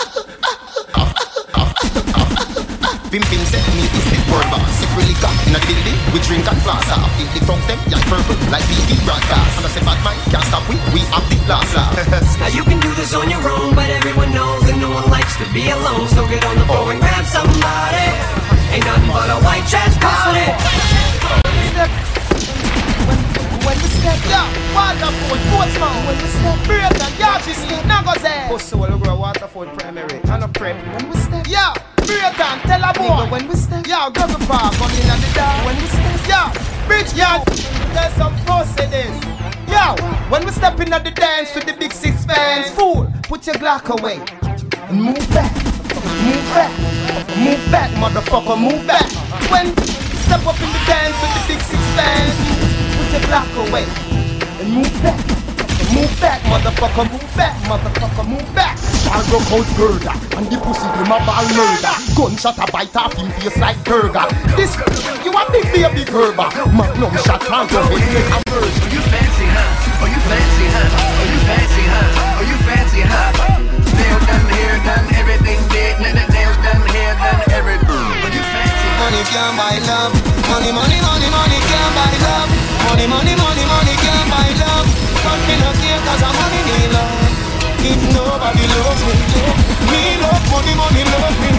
[3.13, 6.57] Pimpin said me is the word boss Secretly got in a building, we drink and
[6.65, 10.01] floss off Eat the tongue them, yeah purple, like BB broadcast And I say bad
[10.01, 11.69] man, can't stop we, we have the laugh
[12.39, 15.35] Now you can do this on your own, but everyone knows that no one likes
[15.37, 16.07] to be alone.
[16.07, 16.62] So get on the
[24.03, 26.99] down, Waterford, Portsmouth When we step Braeton,
[28.91, 30.75] will grow Waterford Primary And prep
[31.47, 31.71] Yo,
[32.03, 32.91] Braeton, tell a
[33.87, 36.19] Yo, Grubber Park, on in at the door When we step
[37.95, 38.35] There's some
[38.91, 39.15] this
[39.71, 39.95] Yo,
[40.29, 43.55] when we step in at the dance with the big six fans Fool, put your
[43.55, 44.19] Glock away
[44.89, 45.53] And move back
[46.27, 46.73] Move back
[47.37, 49.09] Move back, motherfucker, move back
[49.49, 49.75] When
[50.23, 52.72] step up in the dance with the big six fans
[53.13, 53.85] your block away
[54.57, 55.21] and move back.
[55.93, 58.73] Move back, motherfucker, move back, motherfucker, move back.
[59.13, 61.93] I'll go out murder and the pussy them a ball murder.
[62.17, 64.25] Gunshot a bite off him face like burger.
[64.57, 64.73] This
[65.21, 66.49] you a big baby gerber.
[66.73, 68.81] Magnum shot on your head make a murder.
[68.89, 70.01] You fancy, huh?
[70.01, 70.97] Oh, you fancy, huh?
[70.97, 72.17] Oh, you fancy, huh?
[72.17, 73.29] Oh, you fancy, huh?
[73.93, 76.01] Nail done, hair done, everything dead.
[76.01, 78.32] Nails done, hair done, everything
[79.03, 80.15] money can't buy love.
[80.47, 82.49] Money, money, money, money can't buy love.
[82.87, 84.87] Money, money, money, money can't buy love.
[85.23, 87.31] But me no care cause I'm money need love.
[87.83, 89.15] If nobody loves me,
[89.91, 91.51] me love money, money love me.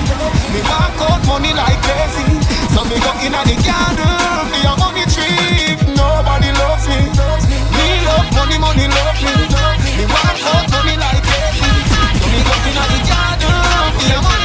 [0.53, 2.25] Me walk out money like crazy.
[2.73, 4.09] So me go in at the garden
[4.49, 5.77] for your money tree.
[6.01, 7.01] Nobody loves me,
[7.77, 9.35] me love money, money love me.
[10.01, 11.69] Me walk out money like crazy.
[11.93, 13.57] So me go in the garden
[14.01, 14.44] for your money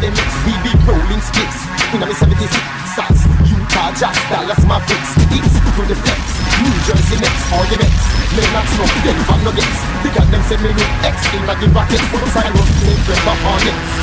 [0.00, 1.60] academics, we be rolling.
[1.92, 2.54] In a me 76
[2.94, 3.39] sats,
[3.70, 6.18] Utah Jazz, Dallas Mavericks, it's to the flex,
[6.58, 8.02] New Jersey Nets, all the Mets,
[8.34, 12.18] Lennox no, Denver Nuggets, because them say me with X in my the bracket, full
[12.18, 13.94] of side road, they Trevor Hornets.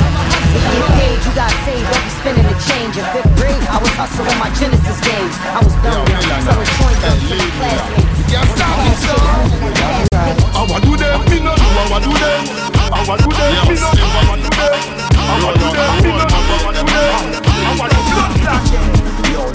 [0.96, 2.96] Page, you got saved, don't be spending the change.
[2.96, 5.36] In fifth grade, I was hustling my Genesis games.
[5.52, 6.00] I was dumb,
[6.48, 8.24] selling joints up to my classmates.
[8.24, 9.20] Can't stop me, so.
[9.20, 12.40] I want do them, me no do, I want do them.
[12.88, 14.80] I want do them, me no do, I want do them.
[15.12, 17.20] I want do them, me no do, I want do them.
[17.68, 18.64] I want do blood clot.
[18.72, 18.97] Yo,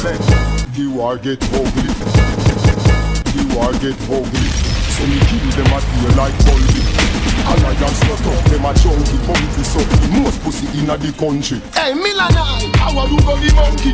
[0.03, 0.27] let's.
[0.75, 1.87] The war get ugly.
[3.31, 4.47] The war get ugly.
[4.93, 6.83] So me kill them at here like Colby.
[7.43, 11.91] Alliance not up, them a chunky Monkey so the most pussy inna the country Hey,
[11.91, 13.91] Milanai, how a do go the monkey?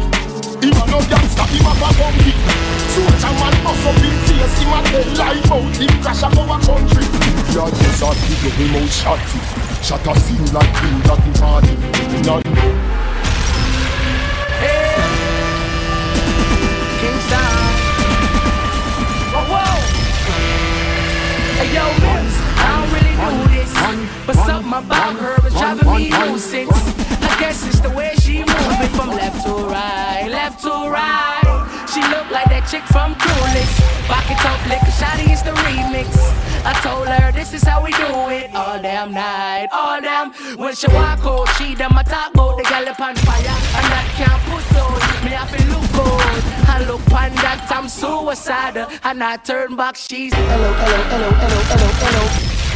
[0.62, 2.36] Him a no gangster, him a a monkey
[2.93, 6.62] Soldier man bust up him face, him a tell lie out Him crash up our
[6.62, 7.06] country
[7.58, 9.39] Yeah, yes, I think you him out shotty
[9.82, 11.74] Shot a scene like him that party
[12.22, 12.88] Not know
[24.25, 26.77] but something about her is driving me nuisance.
[27.21, 31.88] I guess it's the way she moving from left to right, left to right.
[31.93, 33.15] She look like that chick from
[34.29, 36.08] it up, lick a shotty is the remix.
[36.65, 40.32] I told her this is how we do it all damn night, all damn.
[40.58, 43.86] When she walk out, she done my talk about the gal up on fire, and
[43.93, 45.23] that can't put out.
[45.23, 49.95] Me have to look good, I look on that I'm suicidal, and I turn back.
[49.95, 52.68] She's hello, hello, hello, hello, hello, hello.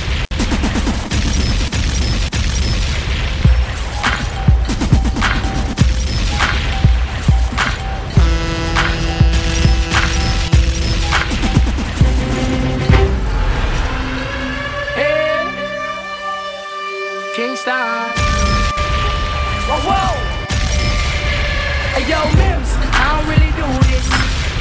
[22.07, 24.07] Yo, Mims, I don't really do this,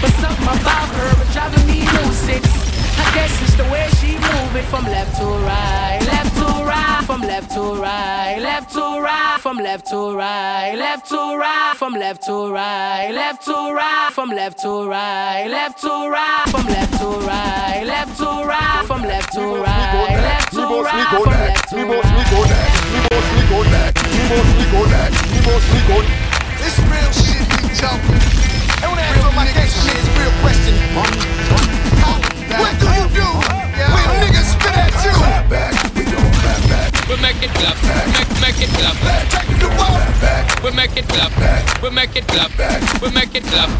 [0.00, 2.46] but something about her is driving me nuisance.
[2.98, 7.20] I guess it's the way she moving from left to right, left to right, from
[7.22, 12.22] left to right, left to right, from left to right, left to right, from left
[12.26, 17.08] to right, left to right, from left to right, left to right, from left to
[17.26, 21.82] right, left to right, from left to right, left to right, from left to right.
[21.82, 25.22] Me boss me go next, me boss me go next, me boss me go next,
[25.32, 26.21] me boss me go This
[38.82, 40.62] clap.
[40.62, 42.50] We make it clap, we make it clap,
[43.02, 43.70] we make it clap.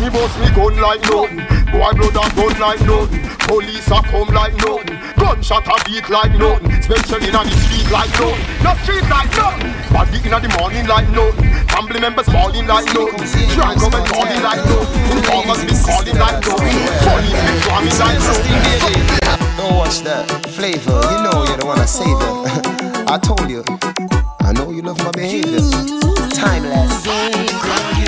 [0.00, 1.36] Me boss me gun like nothing
[1.68, 6.32] Boy blood a gun like nothing Police a come like nothing Gunshot a beat like
[6.32, 10.86] nothing Especially inna the street like nothing No street like nothing Body inna the morning
[10.88, 13.20] like nothing Family members falling like nothing
[13.52, 16.72] Drunk government calling like nothing Informers be calling like nothing
[17.04, 20.24] Police be swarming like nothing Don't watch that
[20.56, 21.00] flavor.
[21.04, 23.10] You know you're the one I save it.
[23.10, 24.31] I told you.
[24.44, 25.58] I know you love my behavior.
[26.30, 28.01] Timeless.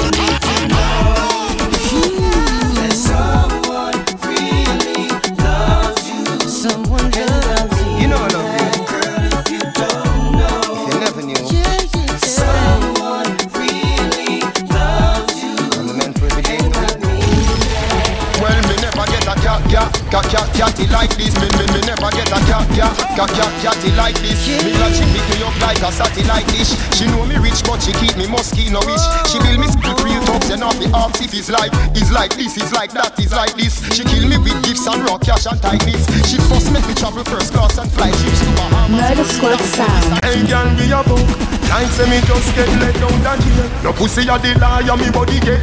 [20.34, 21.34] Cat, cat, cat, catty like this.
[21.38, 24.42] Me, me, me never get a cat, cat, cat, cat, catty like this.
[24.64, 26.74] Me like she pick me up like a satty like this.
[26.98, 29.04] She know me rich, but she keep me mosquito wish.
[29.30, 32.34] She build me split real tough, then off the arms if it's like, it's like
[32.34, 33.78] this, it's like that, it's like this.
[33.94, 36.02] She kill me with gifts and rock cash and tightness.
[36.26, 38.90] She first make me travel first class and fly ships to Bahamas.
[38.90, 40.24] Murder Squad sound.
[40.24, 41.63] Hey, girl, we a book.
[41.74, 43.66] Like say me just get let down that jail.
[43.82, 45.58] No pussy a the liar, me body get.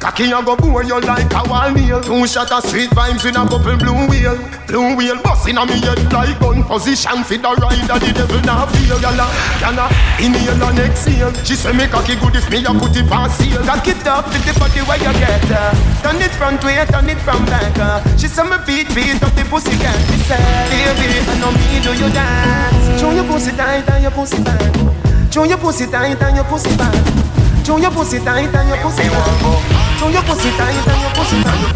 [0.00, 2.00] Got Cocky a go bore you like a wall nail.
[2.00, 4.40] Two shot of street vibes in a couple blue wheel.
[4.64, 7.96] Blue wheel busting on me head like gun position for the rider.
[8.00, 9.28] The devil now feel yalla,
[9.60, 9.92] yalla.
[10.16, 11.32] Inhale and exhale.
[11.44, 13.60] She say me cocky good if me a put it past seal.
[13.68, 15.76] Cock it up with the body where you get her.
[16.00, 17.76] Turn it front way, turn it from back.
[17.76, 18.00] uh.
[18.16, 20.00] She say me beat beat up the pussy cat.
[20.08, 20.40] Me say,
[20.72, 22.96] baby, I know me do you dance.
[22.96, 25.03] Show your pussy tight and your pussy fat.
[25.34, 26.94] Show your pussy tight and your pussy fat.
[27.66, 29.98] Show your pussy tight and your pussy fat.
[29.98, 31.74] Show your pussy tight and your pussy fat.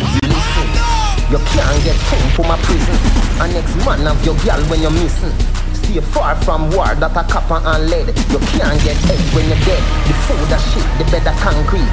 [1.26, 2.94] You can't get home from a prison.
[3.42, 5.34] A next man of your girl when you're missing.
[5.74, 8.06] Stay far from war that a copper and lead.
[8.30, 9.82] You can't get head when you're dead.
[10.06, 11.90] The food a shit, the bed a concrete.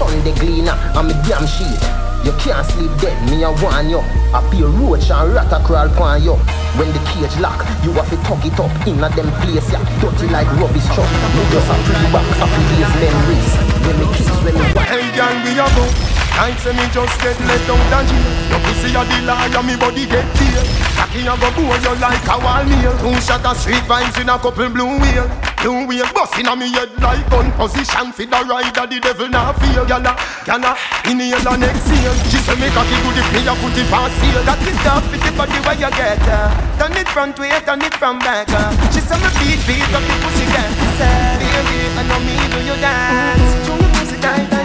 [0.00, 2.01] Sunday cleaner, I'm a damn sheet.
[2.24, 3.98] You can't sleep dead, me a warn you.
[4.30, 6.34] I a roach and rat a crawl upon you.
[6.78, 9.82] When the cage lock, you have to tug it up in a them place, yeah.
[10.00, 11.10] Dirty like rubbish truck.
[11.34, 13.50] You just a free back, happy days memories.
[13.82, 16.11] When me kiss, when me Hey girl, we a go.
[16.36, 18.32] Time say me just get let out and jail.
[18.50, 20.64] Your pussy a the liar, me body get tail.
[20.96, 22.92] Cocky a go bore you like a wall nail.
[22.98, 25.26] Two shot of street vibes in a couple blue wheel.
[25.62, 28.86] Blue wheel busting on me head like gun position for the rider.
[28.90, 30.18] The devil now feel yalla,
[30.48, 30.74] yalla.
[31.06, 32.14] Inhale and exhale.
[32.26, 34.42] She say me cocky good if me a put it past seal.
[34.42, 36.48] Cock it up with the body where you get her.
[36.80, 38.48] Turn it front way, turn it from back.
[38.50, 38.72] uh.
[38.90, 40.44] She say me beat beat up the pussy.
[40.50, 43.50] She say, baby, I know me do you dance.
[43.68, 44.61] Show your pussy tight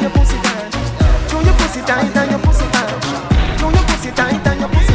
[1.81, 2.65] pussy tight your pussy
[3.73, 4.93] your pussy tight your pussy.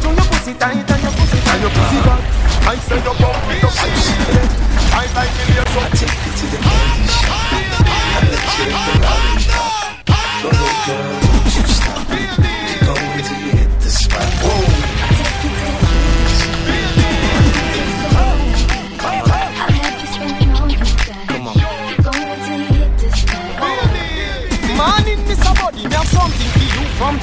[0.00, 1.96] Show your pussy tight your pussy.
[2.02, 2.18] Your.
[2.64, 3.64] I say you bump it.
[4.92, 5.30] I like.
[5.72, 6.58] I take to the
[7.08, 7.52] shop.
[8.14, 9.01] I let you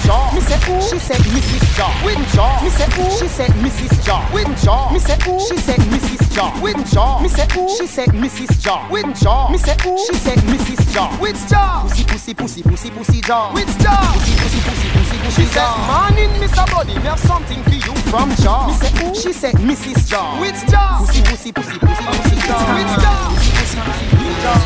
[0.10, 0.34] you Jaw.
[0.34, 0.82] Me say who?
[0.82, 1.78] She said Mrs.
[1.78, 2.06] Jaw.
[2.06, 2.64] With Jaw.
[2.64, 3.04] Me say who?
[3.12, 4.06] She said Mrs.
[4.06, 4.34] Jaw.
[4.34, 4.92] With Jaw.
[4.92, 5.40] Me say who?
[5.40, 6.34] She said Mrs.
[6.34, 6.62] Jaw.
[6.62, 7.20] With Jaw.
[7.22, 7.70] Me say who?
[7.78, 8.62] She said Mrs.
[8.62, 8.90] Jaw.
[8.90, 9.50] With Jaw.
[9.52, 9.98] Me say who?
[10.06, 10.94] She said Mrs.
[10.94, 11.18] Jaw.
[11.22, 11.84] With Jaw.
[11.84, 13.54] Pussy, pussy, pussy, pussy, pussy Jaw.
[13.54, 14.14] With Jaw.
[14.14, 16.66] Pussy, pussy, pussy, pussy, pussy She said, Morning, Mr.
[16.74, 18.68] Body, me have something for you from Jaw.
[18.68, 19.14] Me say who?
[19.14, 20.10] She said Mrs.
[20.10, 20.40] Jaw.
[20.42, 21.06] With Jaw.
[21.06, 22.76] Pussy, pussy, pussy, pussy, pussy Jaw.
[22.76, 23.30] With Jaw.
[23.30, 24.58] Pussy, pussy, pussy, pussy Jaw.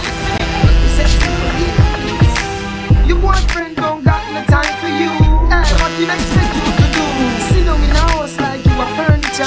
[0.80, 1.08] Me say,
[3.08, 5.23] Your boyfriend don't got no time for you.
[6.00, 7.06] You expect you to do?
[7.54, 9.46] Sit down in a house like you a furniture.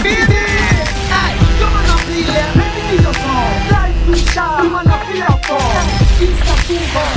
[0.00, 0.38] Baby,
[1.10, 2.30] hey, you wanna play?
[2.30, 3.50] Let me be your song.
[3.74, 3.98] Life.
[4.06, 5.86] You wanna feel your phone.
[6.22, 7.08] It's the super.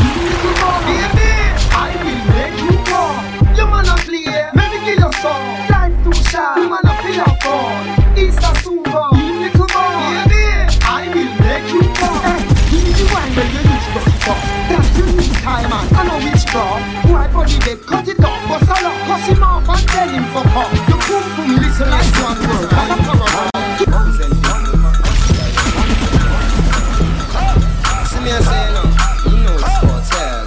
[0.89, 1.30] Baby,
[1.70, 3.14] I will make you more.
[3.55, 4.26] You wanna play?
[4.57, 5.45] Let me your song.
[5.70, 6.57] Life too short.
[6.57, 7.86] You wanna feel your phone.
[8.18, 8.49] It's the.
[9.39, 10.26] Little boy.
[10.28, 10.43] Baby,
[10.82, 12.20] I will make you more.
[12.26, 12.41] Hey,
[12.72, 14.41] give me the wine when you use the fuck.
[14.70, 15.86] That's you need time man.
[15.93, 16.74] I know which draw.
[17.12, 17.80] Wipe on the bed,
[19.30, 22.38] him off and tell him boom listen like one.
[22.39, 22.97] And
[28.07, 28.63] See me a say
[29.30, 30.45] you know it's hotel.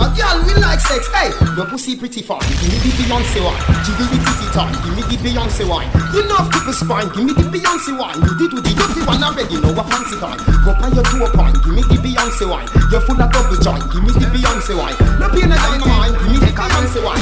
[0.00, 1.30] A girl we like sex, hey.
[1.56, 3.62] Your pussy pretty fine, give me the Beyonce wine.
[3.84, 5.92] Jiggle the titty time, give me the Beyonce wine.
[6.16, 8.16] You love people spine, give me the Beyonce wine.
[8.24, 10.40] You did do the dirty one already, know a fancy kind.
[10.64, 12.64] Go on your toe point, give me the Beyonce wine.
[12.88, 14.96] You're full of double joint, give me the Beyonce wine.
[15.20, 17.20] No pain in my mind, give me the Beyonce wine.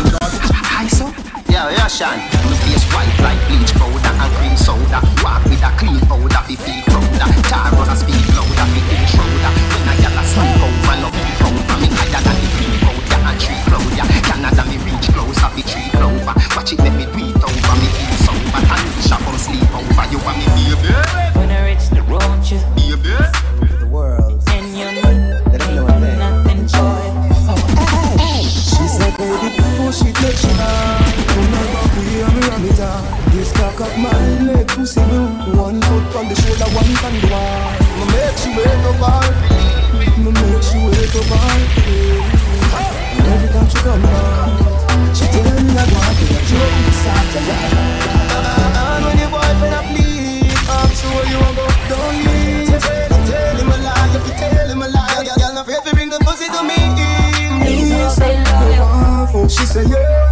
[0.78, 1.10] Hi so.
[1.50, 2.22] Yeah, yeah, Shan.
[2.46, 5.02] My face white like bleach powder and cream soda.
[5.26, 7.30] Walk with a clean powder, fi feel prouder.
[7.50, 9.52] Tar on a speed louder, fi feel shrouder.
[9.74, 11.76] When I yell a smoke over, love me over.
[11.82, 13.82] Me higher than the cream powder and tree cloud.
[14.22, 16.34] Canada me reach closer, fi tree clover.
[16.54, 16.93] Watch it, let me
[19.94, 20.10] sleep over.
[20.10, 20.88] You want me baby?
[21.38, 23.14] When I reach the road, you Baby.
[23.78, 24.42] The world.
[24.48, 27.04] and you need They don't know what they nothing joy.
[28.44, 30.98] She said, baby, push it, let you know.
[31.30, 33.04] Come on, back here, me ram it up.
[33.32, 35.28] This cock of mine, leg pussy blue.
[35.56, 37.72] One foot on the shoulder, one on the wall.
[37.98, 39.30] Me make she wake up all
[40.18, 41.60] Me make she wake up all
[43.24, 48.13] Every time she come out, she tell me I want to get you
[51.34, 51.66] you won't go.
[51.88, 52.80] Tell him,
[53.26, 55.94] tell him a lie, if you tell him a lie, girl, girl, not afraid to
[55.94, 56.78] bring the pussy to me.
[59.46, 60.23] She said, yeah.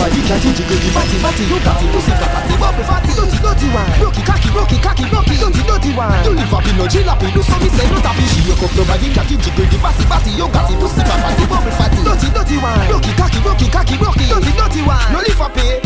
[0.00, 3.92] body catty jiggy fatty fatty You catty pussy fat fatty bubble fatty Dirty dirty wine
[4.00, 7.56] Rocky cocky rocky cocky rocky Dirty dirty Don't live up in no jilapi Do so
[7.60, 10.80] me say no tapi She yoke up nobody catty jiggy fatty fatty You got it.
[10.80, 12.80] pussy fat fatty bubble fatty Dirty dirty one.
[12.88, 15.78] Rocky cocky rocky cocky rocky Dirty dirty wine No live up here.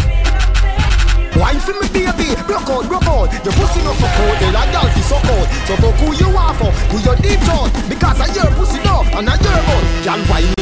[1.34, 3.26] Wine for me baby, Broke out, broke out.
[3.42, 4.38] Your pussy no so cold.
[4.38, 7.66] they like y'all so cold So fuck who you are for, who your deep down
[7.90, 10.53] Because I hear pussy now, and I hear mouth Can't wine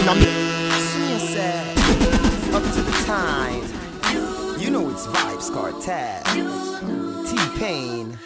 [5.55, 8.19] it's Vybz T-Pain.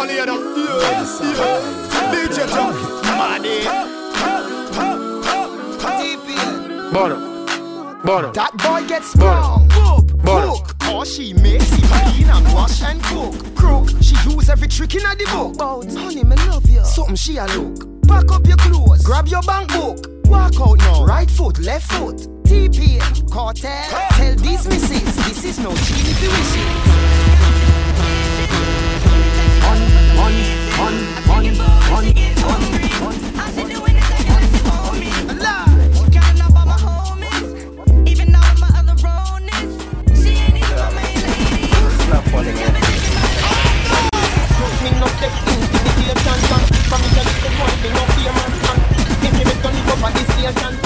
[0.00, 2.12] On the other, yeah, yeah.
[2.12, 2.76] DJ Jump,
[3.16, 3.64] money.
[6.92, 7.16] Bono.
[8.04, 8.32] Bono.
[8.32, 10.58] That boy gets sprung Boop, Bono.
[10.58, 14.94] book Or she makes it clean and wash and cook Crook, she use every trick
[14.94, 18.58] in the book Bout, honey, me love you Something she a look Pack up your
[18.58, 21.04] clothes Grab your bank book Walk out now.
[21.04, 22.28] Right foot, left foot.
[22.44, 23.00] TP,
[23.30, 23.84] Kartel.
[24.10, 26.94] Tell these misses This is no cheat if you wish it
[44.84, 46.60] Me no take intimidation, son.
[46.88, 48.13] From me tell you the boy, me no fear, man, son.
[49.64, 50.76] Give me the gun, go for this station.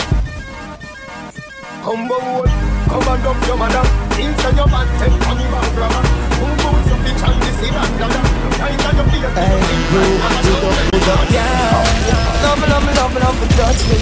[1.83, 2.47] Come boy,
[2.87, 3.83] come and dump your mother
[4.21, 6.03] Inside your van, take money back grabber
[6.37, 8.21] Boom boom, so fit and this is and dada
[8.61, 9.57] Right on your face, Hey,
[9.89, 12.19] good, good up, good up, yeah.
[12.45, 13.97] Love, love, love, love, touch me.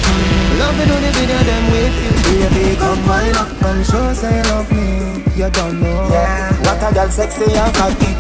[0.59, 2.49] Love it on the video, them with you.
[2.51, 5.23] Baby, come wind up and show say love me.
[5.37, 6.09] You don't know.
[6.11, 6.53] Yeah.
[6.65, 8.13] What a girl sexy and cocky.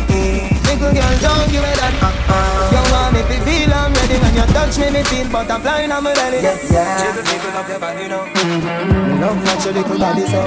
[0.65, 1.95] Little girl, don't give me that.
[2.01, 2.73] Uh-uh.
[2.73, 5.91] You want me to feel I'm ready when you touch me, me feel butterfly in
[5.91, 6.43] my belly.
[6.43, 6.99] Yeah, yeah.
[6.99, 8.25] Jiggle, jiggle up your body now.
[8.27, 9.21] Mm-hmm.
[9.21, 10.45] Love what your little body so.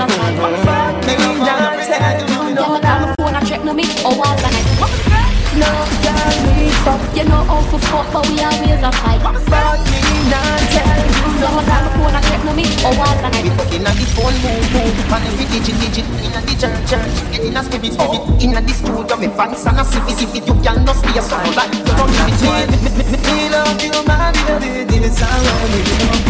[1.05, 2.27] Make me dance, yeah.
[2.27, 5.08] Yeah, my time phone a check no me Oh, what's the night?
[5.57, 5.65] No,
[6.05, 9.97] girl, we fuck You know how to fuck But we always a fight But me
[10.29, 13.41] not tell you Yeah, my time phone a check no me Oh, what's the night?
[13.41, 17.13] We fucking at the phone, boom, boom And every digit, digit Inna the church, church
[17.33, 20.53] Get in a spirit, spirit Inna the studio, me fans and a sippy, sippy You
[20.61, 23.97] can no stay so like You don't give it me, me, me, me love you,
[24.05, 26.29] my baby This is how I live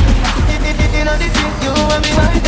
[0.95, 2.39] Inna the street, you and me right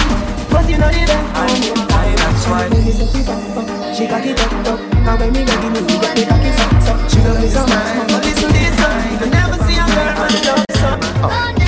[0.47, 4.39] But you know the day I know I that's why Baby say she got it
[4.39, 7.47] up, up Now when me ready, me get the cocky suck, suck She love me
[7.47, 8.07] so much.
[8.07, 11.67] But listen this song You never see a girl from the love the the me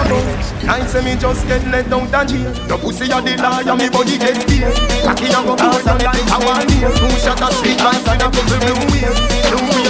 [0.00, 3.76] bounce I say me just get let down the jail Your pussy a the liar,
[3.76, 4.72] me body get stale
[5.04, 8.24] Cocky a go force and like a one Two shot a street lights and a
[8.24, 9.12] couple blue wheel
[9.50, 9.89] Blue wheel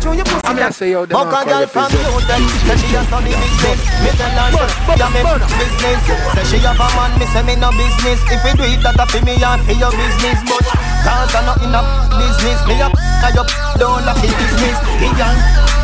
[0.00, 3.32] Show your pussy I'm gonna say yo, Buck a girl from Say she a study
[3.32, 3.80] business.
[4.04, 5.20] Me tell her say Yeah me
[5.56, 6.00] business.
[6.36, 8.20] Say she have a man Me say me no business.
[8.28, 10.64] If you do it that a fi me and fi your business But
[11.00, 11.80] Cause I not in a
[12.12, 12.60] business.
[12.68, 13.48] Me a I up
[13.80, 14.76] Don't like the business.
[15.00, 15.38] Me young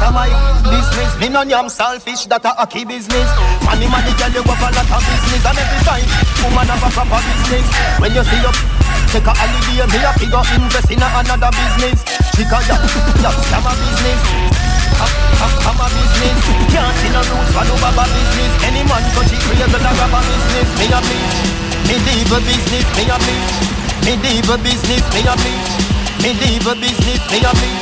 [0.05, 0.29] Am I
[0.69, 1.13] business.
[1.17, 3.29] Me no yam selfish That a aki business.
[3.65, 5.41] Money money girl you have a lot of business.
[5.41, 6.07] And every time
[6.45, 7.65] Woman have a proper business.
[7.97, 8.53] When you see your
[9.17, 12.05] Take a holiday, me a figure invest in a another business.
[12.37, 12.77] Chica, ya,
[13.25, 14.21] ya, I'm a business.
[15.01, 15.09] I'm,
[15.41, 16.37] I'm, I'm a business.
[16.69, 18.53] Can't see no rules for no baba business.
[18.69, 20.69] Any man touch it, crazy the rubber business.
[20.77, 21.17] Me a me,
[21.89, 22.85] me diva business.
[22.93, 23.37] Me a me,
[24.05, 25.01] me diva business.
[25.17, 25.53] Me a me,
[26.21, 27.25] me diva business.
[27.33, 27.73] Me a me,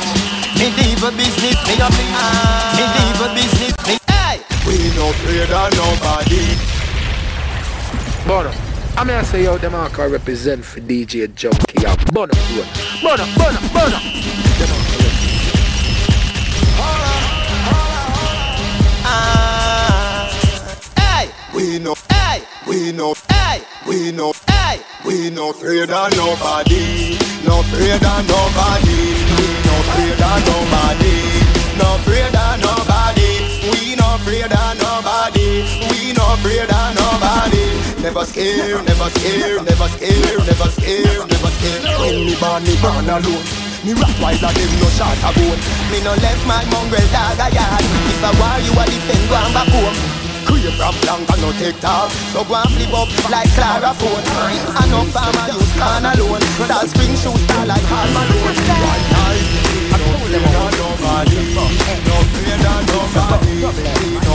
[0.55, 1.59] me diva business.
[1.67, 2.05] Me a me,
[2.79, 3.75] me diva business.
[3.83, 4.39] Me, hey.
[4.63, 6.55] We no afraid of nobody
[8.23, 8.64] Bono.
[8.97, 11.81] I'm gonna say yo, the man can represent for DJ Junkie.
[11.81, 12.33] Yeah, Bono,
[13.03, 13.97] Bono, Bono, Bono.
[14.55, 16.25] The man can represent.
[20.97, 24.79] Hey, We no, hey, we no, hey, we no, hey.
[25.05, 27.17] we no afraid of nobody.
[27.45, 28.99] No afraid of nobody.
[29.35, 31.15] We no afraid of nobody.
[31.79, 33.29] No afraid of nobody.
[33.71, 35.47] We no afraid of nobody.
[35.91, 37.94] We no afraid of nobody.
[38.05, 41.97] Never scared, never scared, never scared, never scared, never scared.
[41.97, 43.41] When me born, me born alone.
[43.81, 45.57] Me rock wise like them no shot a bone.
[45.89, 47.81] Me no left my mongrel dog a yard.
[47.81, 49.97] If I war you a defend, go and back home.
[50.45, 54.21] Creep from blank and no take talk So go and flip up like Claro phone.
[54.37, 56.45] I know farmer use can alone.
[56.69, 58.53] That spring shoot star like Hal Malone.
[58.85, 59.49] White night,
[59.89, 61.57] I told them about nobody.
[61.57, 62.05] No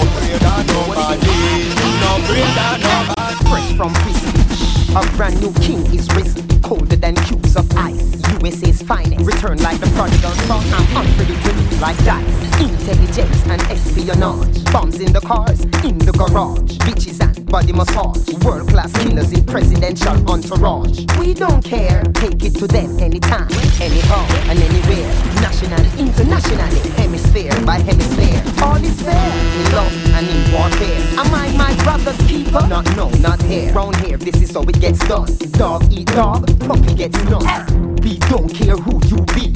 [0.02, 1.79] afraid of nobody
[2.28, 8.10] bad Fresh from prison a brand new king is risen, colder than cubes of ice.
[8.42, 10.64] USA's finest, return like the prodigal son.
[10.74, 12.60] I'm unpredictable like dice.
[12.60, 18.34] Intelligence and espionage, bombs in the cars, in the garage, bitches and body massage.
[18.42, 21.06] World class killers in presidential entourage.
[21.20, 23.48] We don't care, take it to them anytime,
[23.80, 25.06] anyhow, and anywhere.
[25.40, 28.42] National, internationally, hemisphere by hemisphere.
[28.62, 31.00] All is fair in love and in warfare.
[31.18, 32.66] Am I my brother's keeper?
[32.66, 33.72] Not, no, not here.
[33.72, 35.28] Round here, this is how it gets done.
[35.52, 37.96] Dog eat dog, puppy gets none.
[37.96, 39.52] We don't care who you be.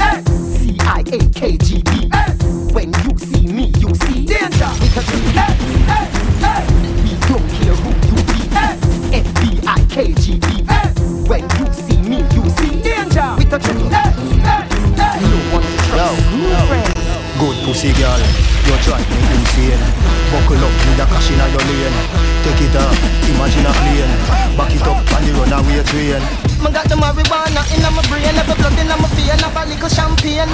[0.60, 2.72] CIA, KGB.
[2.74, 4.70] When you see me, you see danger.
[4.80, 5.20] Because we
[7.02, 8.40] we don't care who you be.
[9.16, 10.46] FBI, KGB.
[11.28, 13.34] When you see me, you see danger.
[13.38, 13.98] With a triple No
[15.52, 16.32] one to trust.
[16.32, 16.83] New friends.
[17.44, 18.18] Good pussy girl,
[18.64, 19.76] you drive me insane
[20.32, 21.92] Buckle up, need a cash in your lane.
[22.42, 22.96] Take it off,
[23.28, 27.60] imagine a plane Back it up and on the runaway train Me got the marijuana
[27.76, 30.48] in my brain, every blood in my vein, have a little champagne.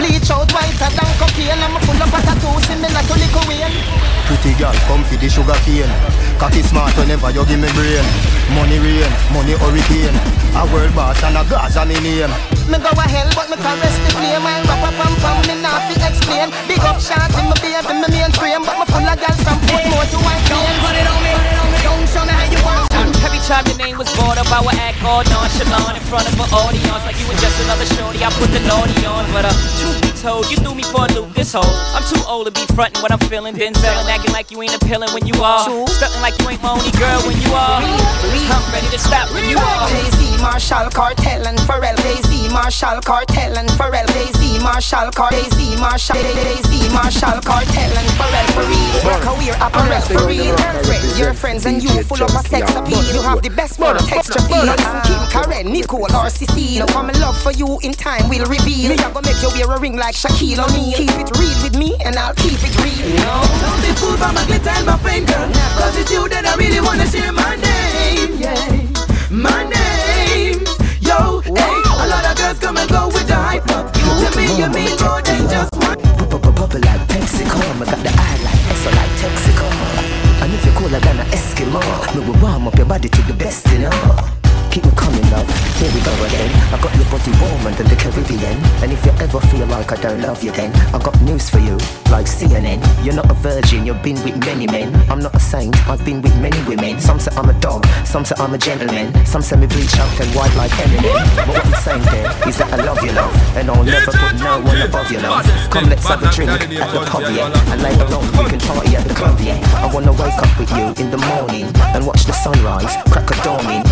[0.00, 3.76] Bleach out whiter than cocaine, I'm full of tattoos, similar to Lil Wayne.
[4.24, 5.90] Pretty girl, come for the sugar cane
[6.38, 8.06] Cocky smart whenever you give me brain
[8.54, 10.14] Money rain, money hurricane
[10.54, 12.30] A world boss and a Gaza me name
[12.70, 14.46] Me go a hell, but me caress the flame.
[14.46, 16.48] I rap a pam pam, me not fi explain.
[16.70, 19.58] Big up shot in my baby, me main frame, but me full of gal from
[19.66, 20.78] Portmore to White Plains.
[20.78, 21.34] Put it on me,
[21.82, 22.89] don't show me how you want to.
[23.20, 26.34] Every time your name was brought up, I would act all nonchalant in front of
[26.34, 28.24] an audience like you were just another shorty.
[28.24, 31.10] I put the naughty on, but uh, truth be told, you threw me for a
[31.12, 31.74] loop this whole.
[31.94, 34.74] I'm too old to be frontin' what I'm feeling, Denzel and acting like you ain't
[34.74, 35.68] appealing when you are.
[35.68, 37.82] Stuntin' like you ain't my only girl when you are.
[37.84, 39.88] I'm ready to stop when you are.
[39.88, 41.96] Jay-Z, Marshall, Kartel and Pharrell.
[42.02, 44.06] Jay-Z, Marshall, Kartel and Pharrell.
[44.16, 45.30] Jay-Z, Marshall, Car.
[45.30, 46.16] Jay-Z, Marshall.
[46.16, 48.48] Jay-Z, Marshall, Kartel and Pharrell.
[48.56, 50.00] For real, work a weird apparel.
[50.08, 53.02] For real, friend, your friends and you full of a sex appeal.
[53.12, 54.64] You have the best for the texture feel.
[54.64, 56.86] Listen, Kim, Karen, Nicole or Cecile.
[56.86, 58.90] Come in love for you in time will reveal.
[58.90, 60.96] Me, I go make you wear a ring like Shaquille O'Neal.
[60.96, 63.06] Keep it real with me and I'll keep it real.
[63.26, 63.42] No.
[63.60, 65.50] Don't be fooled by my glitter and my fame, girl.
[65.76, 68.88] Cause it's you that I really wanna share my name, yeah.
[69.30, 70.62] My name,
[71.02, 71.82] yo, hey.
[72.00, 74.94] A lot of girls come and go with the hype, you to me, you mean
[75.02, 75.98] more than just one.
[76.30, 80.09] Bubble like Mexico, I got the eye like Esso like Texaco.
[80.42, 81.80] And if you're cooler than an Eskimo,
[82.14, 84.39] me will warm up your body to the best, you know.
[84.70, 85.50] Keep me coming, love.
[85.82, 86.50] Here we go again.
[86.70, 88.54] I got your body warmer than the Caribbean.
[88.82, 91.58] And if you ever feel like I don't love you, then I got news for
[91.58, 91.74] you,
[92.06, 92.78] like CNN.
[93.04, 94.94] You're not a virgin, you've been with many men.
[95.10, 97.00] I'm not a saint, I've been with many women.
[97.00, 99.10] Some say I'm a dog, some say I'm a gentleman.
[99.26, 101.18] Some say me bleach out and white like Eminem.
[101.34, 103.34] But what I'm saying there is that I love you, love.
[103.56, 105.50] And I'll never put no one above you, love.
[105.70, 107.72] Come, let's have a drink at the pub, yeah.
[107.72, 109.58] And later on, we can party at the club, yeah.
[109.82, 113.36] I wanna wake up with you in the morning and watch the sunrise, crack a
[113.42, 113.82] dawning,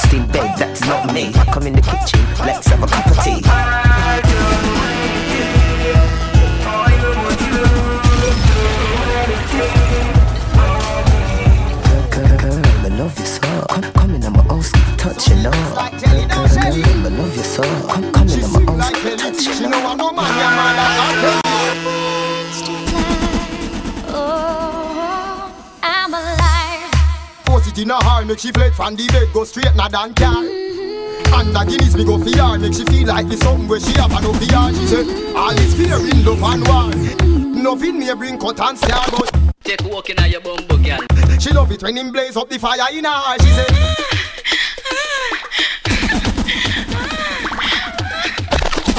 [0.00, 1.32] breakfast in bed, that's not me.
[1.34, 3.40] I Come in the kitchen, let's have a cup of tea.
[12.10, 13.40] Girl, love you so.
[13.68, 14.64] Come, come in, I'm a old
[14.96, 15.28] touch.
[15.28, 15.88] Girl, I
[17.08, 17.62] love you so.
[17.62, 21.49] Come, come a old school touch, you know.
[27.80, 30.36] In a heart, make she fled from the bed, go straight na dan car.
[30.36, 33.92] And the Guinness me go for her, make she feel like the something where she
[33.96, 34.68] have no fear.
[34.76, 36.90] She say, all is fear in love and war.
[37.62, 39.32] Nothing me bring cut and star, but
[39.64, 41.00] Take walk in your bumbo, girl.
[41.38, 43.40] she love it when him blaze up the fire in her heart.
[43.40, 43.70] She said.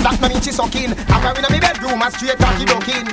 [0.01, 0.93] that no mean she sucking.
[1.09, 3.05] I'm her in me bedroom, and straight cocky looking.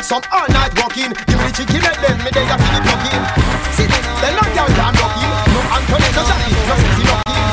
[0.00, 2.84] Some all night walking, give me the chicken leg, then me there you feel it
[2.88, 3.59] plucking.
[3.80, 3.86] See,
[4.20, 7.04] then no girl can rocking, no Anthony, no Jackie, no sexy.
[7.04, 7.49] Me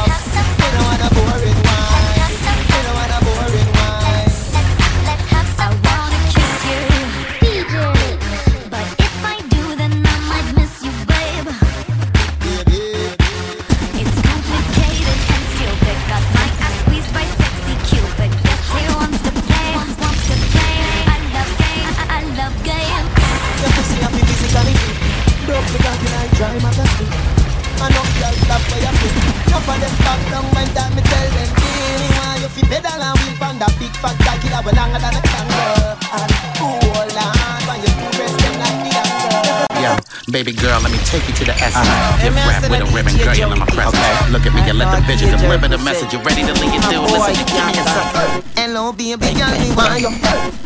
[41.07, 41.87] take you to the essence.
[42.19, 43.95] Give rap with a ribbon, girl, you're in my presence.
[44.27, 46.11] Look at me, you let the vision deliver the message.
[46.11, 47.07] You ready to lead it through?
[47.07, 48.43] Listen, you give me a second.
[48.59, 50.11] Hello, baby girl, me want you.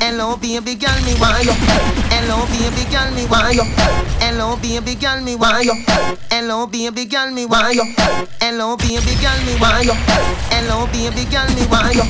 [0.01, 1.53] Hello, baby girl, me want you.
[2.09, 3.65] Hello, baby girl, me want you.
[4.17, 5.75] Hello, baby girl, me want you.
[6.33, 7.85] Hello, baby girl, me want you.
[8.41, 9.93] Hello, baby girl, me want you.
[10.49, 12.05] Hello, baby girl, me want you.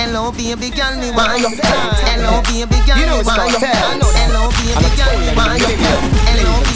[0.00, 1.50] Hello, baby girl, me want you.
[2.08, 3.68] Hello, baby girl, me want you.
[4.16, 6.25] Hello, baby girl, me want you.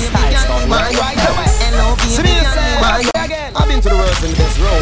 [0.08, 1.30] Girl, me want you.
[1.60, 3.10] Hello, baby girl, me want.
[3.52, 4.80] I've been to the world's in the best road.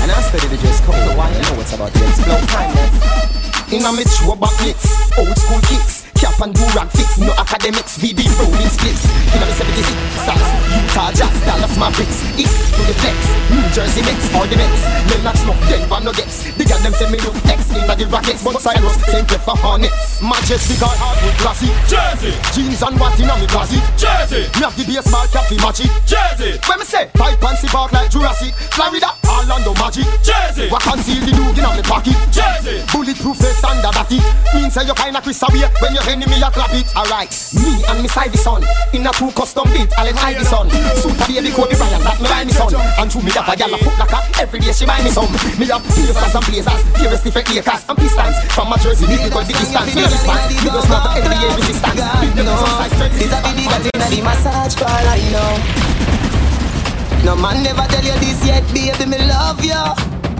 [0.00, 0.96] And I studied the dress code.
[0.96, 3.72] You know it's about to explode kindness.
[3.72, 4.86] In a mature back mix,
[5.18, 6.05] old school kicks.
[6.16, 9.04] Cap and do rag fix, no academics, VB rolling splits.
[9.36, 9.92] In a 76,
[10.24, 10.40] Sax,
[10.72, 13.16] Utah Jazz, Dallas Mavericks, East to the flex,
[13.52, 14.80] New Jersey Nets, or the Mets,
[15.12, 16.48] Lennox Smoke, Denver Nuggets.
[16.56, 19.56] The girl them say me look X in the Rockets, but Cyrus, same play for
[19.60, 20.22] Hornets.
[20.24, 22.32] Majestic or hardwood classic, Jersey.
[22.56, 24.48] Jeans and what in me closet, Jersey.
[24.56, 26.56] Me have the baseball cap fi match it, Jersey.
[26.64, 30.68] When me say, pipe and see bark like Jurassic, Florida, Orlando Magic, Jersey.
[30.70, 32.82] What conceal the dog in a me pocket, Jersey.
[32.90, 34.24] Bulletproof vest under that it,
[34.54, 36.86] means say you kinda Chris away when you enemy a clap it.
[36.96, 38.62] Alright, me and me side the son
[38.92, 39.90] in a two custom beat.
[39.98, 40.70] I'll hide the son.
[40.98, 42.72] Super baby Kobe Bryant that me buy me son.
[42.74, 45.10] And to me have a gal a foot like a every day she buy me
[45.10, 45.30] some.
[45.58, 49.06] Me have blazers and blazers, various different acres and pistons from my jersey.
[49.06, 50.46] Me because the distance, me response.
[50.62, 52.00] Me just not NBA resistance.
[52.20, 53.18] Big them some size strength.
[53.18, 55.95] This a big that inna the massage parlor, you know.
[57.26, 59.74] No man never tell you this yet, baby, me love you.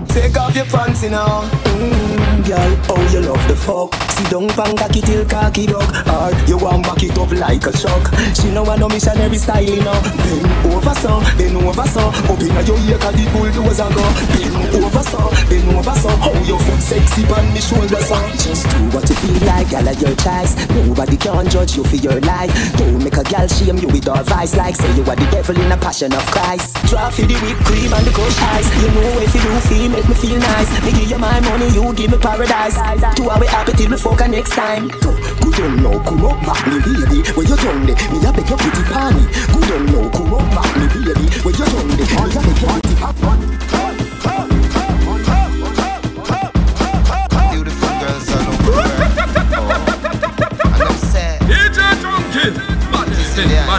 [0.06, 1.42] Take off your pants, you know.
[1.74, 3.90] Mm, girl, oh you love the fuck.
[4.14, 5.82] Sit down, bang cocky till cocky dog.
[6.06, 8.06] Or you want back it up like a shock.
[8.38, 9.98] She know I no missionary style, you know.
[9.98, 12.06] Bend over so, bend over so.
[12.06, 14.06] Up inna your ear, the bulldozer go.
[14.38, 15.20] Bend over so,
[15.50, 16.08] bend over so.
[16.22, 18.14] How your foot sexy on me shoulder so.
[18.38, 20.54] Just do what you feel like, gal your choice.
[20.70, 22.50] Nobody can judge you for your life.
[22.78, 25.58] Don't make a gal shame you with our vice like say you are the devil
[25.58, 26.78] in a passion of Christ.
[26.86, 28.68] Drop for the whipped cream and the crushed ice.
[28.78, 30.70] You know if you do feel, make me feel nice.
[30.86, 32.78] Me give you my money, you give me paradise.
[33.18, 34.88] Two hour happy till we fuck next time.
[34.88, 37.18] Good on now, come up back me baby.
[37.34, 37.98] Where you done there?
[38.14, 39.24] Me a beg your pretty panty.
[39.50, 41.26] Good on now, come up back me baby.
[41.42, 42.06] Where you done there?
[42.06, 43.55] Me a beg your pretty Beautiful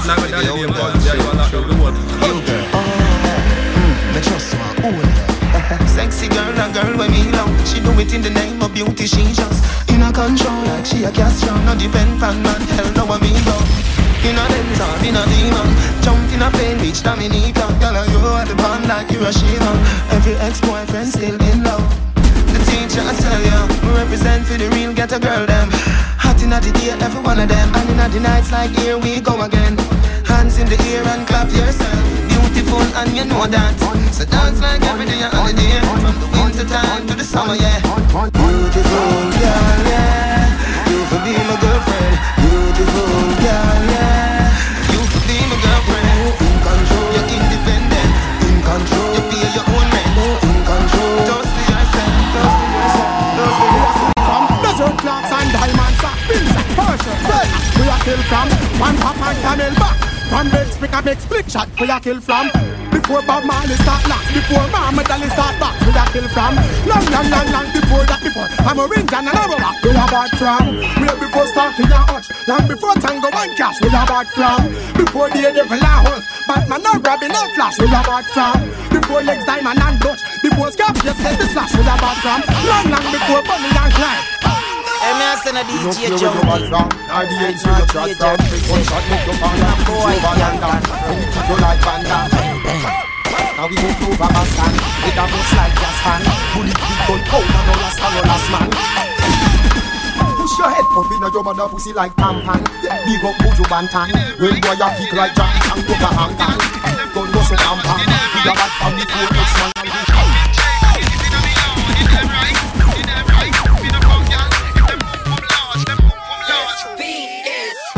[0.08, 0.16] thing.
[0.16, 1.06] Bad like my daddy name was.
[1.06, 1.96] Yeah, you are not oh, hmm, the one.
[2.24, 2.66] You girl.
[4.14, 4.76] Me trust one.
[4.88, 7.52] Ooh, Sexy girl, a girl when me love.
[7.68, 9.08] She do it in the name of beauty.
[9.08, 11.66] She just in a control like she a castron.
[11.66, 12.62] No depend on man.
[12.76, 13.58] Hell no, what me go.
[14.24, 15.70] In a Benz or in a demon
[16.02, 19.72] Jump in a plane, reach Dominica Girl, you are the band like Hiroshima
[20.10, 21.86] Every ex-boyfriend still in love
[22.52, 25.70] The teacher I tell ya We represent for the real ghetto girl them
[26.38, 27.74] Hot in the day, every one of them.
[27.74, 29.76] And in the nights like here we go again.
[30.26, 31.98] Hands in the air and clap yourself.
[32.30, 33.74] Beautiful and you know that.
[34.14, 35.82] So dance like every day and holiday.
[35.82, 37.82] From the winter time to the summer, yeah.
[38.38, 40.90] Beautiful girl, yeah.
[40.90, 42.18] You for be my girlfriend.
[42.38, 43.27] Beautiful
[60.38, 62.50] back From bed spring a big split shot We a kill from.
[62.92, 66.56] Before Bob Marley start locks Before Muhammad Ali start box We a kill from.
[66.86, 69.92] Long, long, long, long before that before I'm a ring and an arrow back We
[69.92, 70.64] a bad from.
[71.02, 74.62] Way before starting a hutch Long before tango and cash We a bad from.
[74.94, 78.58] Before the devil a hunt Batman no grabbing no flash We a bad from.
[78.94, 82.42] Before legs diamond and dutch Before Scorpius get the slash We a bad from.
[82.68, 84.37] Long, long before Bonnie and Clyde
[85.08, 86.44] Me a send a You DJ Junkie.
[86.44, 88.36] where you from Now the age where you trot from
[88.68, 91.80] One shot make you fall down Boy, Over and down When you kick you like
[91.80, 92.28] Van Damme
[93.56, 97.08] Now we go over my stand With a bus like gas fan Bullet big oh,
[97.08, 98.68] gun cold and all last and all last man.
[100.36, 104.12] Push your head up in a your mother pussy like tampon Big up Buju Banton
[104.44, 106.60] When boy you kick like Jackie Chan Coca Hong Kong.
[107.16, 110.37] Gun go so tampon We a bad the four X-Man and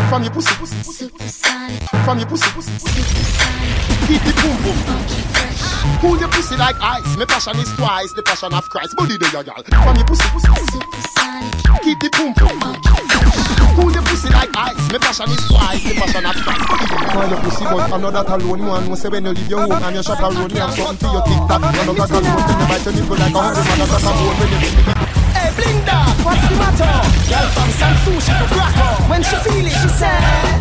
[0.10, 1.08] From your pussy, pussy, pussy.
[2.04, 3.02] From your pussy, pussy, pussy.
[4.10, 4.78] Keep the boom boom.
[6.02, 7.16] Cool your pussy like ice.
[7.16, 8.96] My passion is twice the passion of Christ.
[8.98, 9.62] Body there, ya girl.
[9.62, 10.80] From your pussy, pussy, pussy.
[11.86, 12.58] Keep the boom boom.
[13.78, 14.82] Cool your pussy like ice.
[14.90, 16.66] My passion is twice the passion of Christ.
[17.14, 18.66] Call your pussy, but I'm not that alone.
[18.66, 21.14] Man, say when you leave your home and you shop around, you have something for
[21.14, 21.62] your TikTok.
[21.70, 22.34] You're not that alone.
[22.50, 23.78] Then you bite your nipple like a hundred man.
[23.78, 24.99] That's a bone when you
[25.58, 26.94] Blinda, what's the matter?
[27.30, 30.59] Girl from Sansu, she go crack When she feel it, she say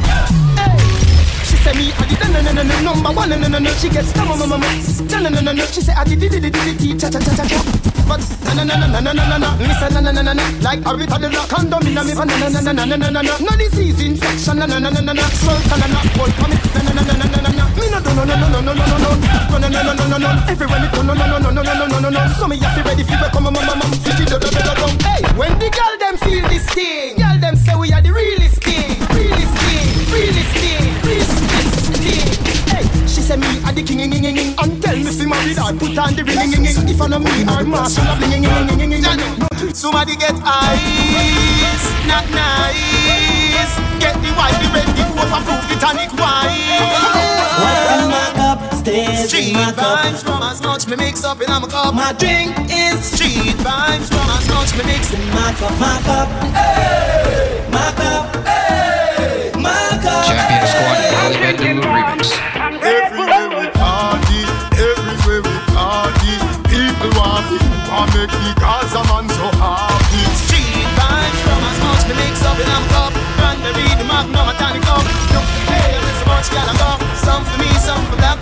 [1.49, 3.71] she say me a the no no no number one, no, no, no, no.
[3.81, 4.69] She gets stammer, mama, mama.
[5.09, 5.65] No, no, no, no, no.
[5.73, 7.59] She say, I did, did, did, did, did, cha, cha, cha, cha, cha.
[8.05, 8.21] But
[8.53, 9.49] no, no, no, no, no, no, no, no.
[9.57, 10.45] Me say, no, no, no, no, no.
[10.61, 12.97] Like a of the rock, condom in a me, no, no, no, no, no, no,
[12.97, 13.33] no, no, no.
[13.41, 15.25] No disease infection, no, no, no, no, no, no.
[15.41, 16.01] Swell, no, no, no.
[16.21, 17.65] Boy, come no, no, no, no, no, no, no.
[17.81, 19.11] Me no do, no, no, no, no, no, no, no, no.
[19.49, 20.31] No, no, no, no, no, no, no.
[20.53, 22.21] Everywhere me go, no, no, no, no, no, no, no, no, no.
[22.37, 23.89] So me have to ready for come, mama, mama.
[25.01, 28.38] Hey, when the girl them feel this thing, girl them say we are the realest
[33.79, 34.55] the king, ing, ing, ing, ing.
[34.59, 36.89] and tell me fi marry her, put on the ring, ing, ing, ing.
[36.89, 39.75] If I know me, I'm marshal of ling, ing, ing, ing, ing, ing, ing.
[39.75, 43.73] Somebody get ice, not nice.
[44.03, 46.83] Get the white, the red, the overproof, the tonic wine.
[47.63, 50.03] What's in my cup stays Street in my cup.
[50.03, 51.95] vibes from as much me mix up in my cup.
[51.95, 55.75] My drink is street vibes from as much me mix in my cup.
[55.79, 60.27] My cup, hey, my cup, hey, my cup.
[60.27, 62.49] Champion Squad, Holly Bendulu remix.
[62.59, 63.08] Everywhere we
[67.99, 70.23] want make the Gaza man so happy.
[70.47, 73.13] Street vibes from as much me mix up in my cup.
[73.35, 75.03] Cranberry, the magnum, a tonic cup.
[75.35, 76.91] Look, hey, there's much gal I go.
[77.27, 78.39] Some for me, some for black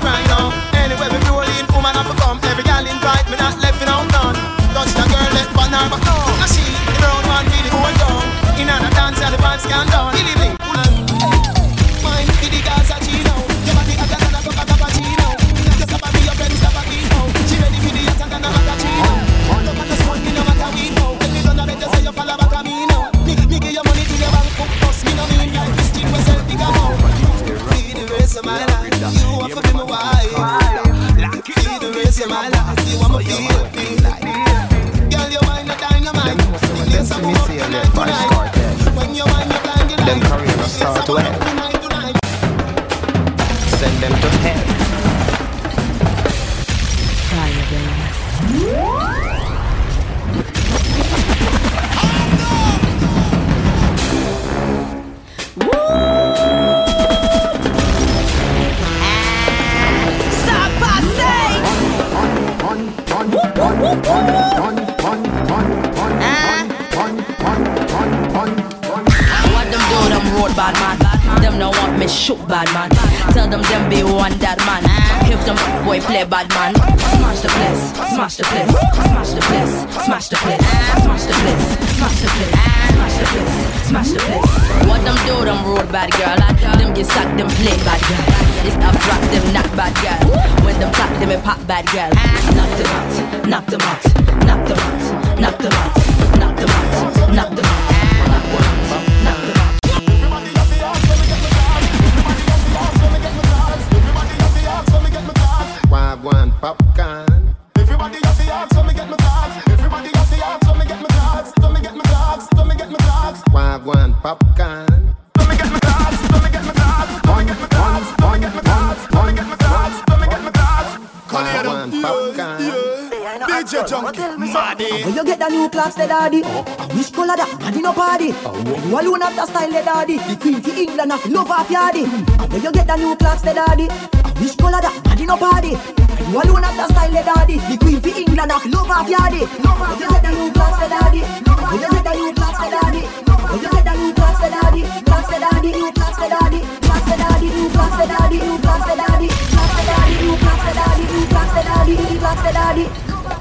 [139.65, 140.53] No, you a new.
[140.53, 141.25] No, a new.
[141.47, 142.47] No, a new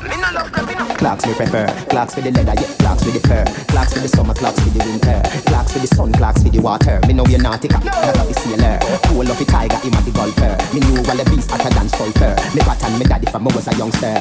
[0.08, 0.55] Me no love
[1.06, 4.10] Clocks me prefer, clocks for the leather, yeah, clocks for the fur, clocks for the
[4.10, 6.98] summer, clocks for the winter, clocks for the sun, clocks for the water.
[7.06, 8.82] Me know you're naughty, cat, that of the sailor.
[9.14, 10.58] Cool of the tiger, him a the golfer.
[10.74, 12.34] Me knew all the beast hotter than sulfur.
[12.58, 14.18] Me pattern me daddy from I was a youngster.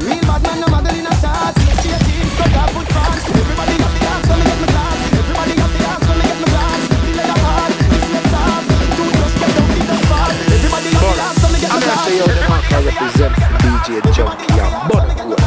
[0.00, 1.60] Real bad man, no model in a shots.
[1.68, 3.20] Straight jeans, cut off foot pants.
[3.36, 5.04] Everybody have the so me get my class.
[5.04, 6.80] Everybody have the so me get my class.
[6.96, 8.64] The leather hard, this lips hard.
[8.96, 10.32] Toothbrush get down in the spot.
[10.48, 14.00] Everybody have the ask, so me get I'm gonna the mark I represent for DJ
[14.16, 14.48] Junkie
[14.88, 15.39] Bono,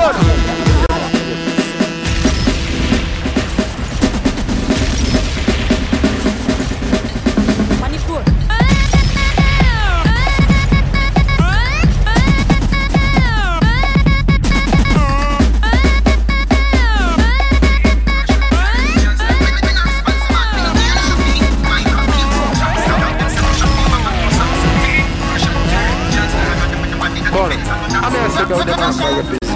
[0.00, 0.40] Bomber.
[27.32, 27.58] Boleh,
[28.02, 28.18] a mí
[29.32, 29.39] me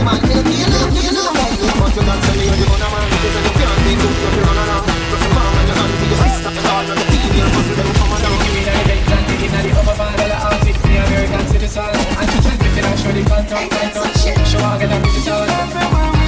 [0.00, 1.44] responsible man, me no feel love, you know me.
[1.60, 3.04] But you not tell me you're the one man.
[3.04, 4.84] And you can't take good, you run around.
[5.10, 7.76] Just a palm and your hand to your sister, and all of the female muscles
[7.76, 8.36] them come down.
[8.40, 11.92] You in the bench and digging the upper part of the the American citizen.
[12.16, 14.48] And she trying to fit and show the contact, contact.
[14.48, 15.00] Show her get a.
[15.30, 16.19] Everywhere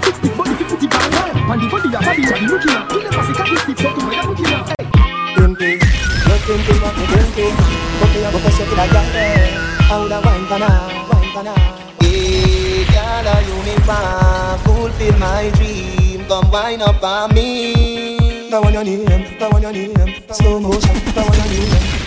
[0.00, 1.50] a big stick body, fi put it bang bang.
[1.50, 2.92] On the body, your body, body looking at.
[2.92, 4.80] You never see cocky stick, so you know looking at.
[5.60, 5.78] Hey.
[6.30, 6.60] But a
[8.72, 9.46] a girl there.
[9.88, 10.70] How da wine pana,
[11.10, 11.54] wine.
[12.00, 13.56] Hey, girl, a you
[14.64, 16.24] fulfill my dream.
[16.26, 18.48] Come wine up on me.
[18.50, 19.94] That one your name, that one your name.
[20.30, 21.99] Slow motion, that one your name.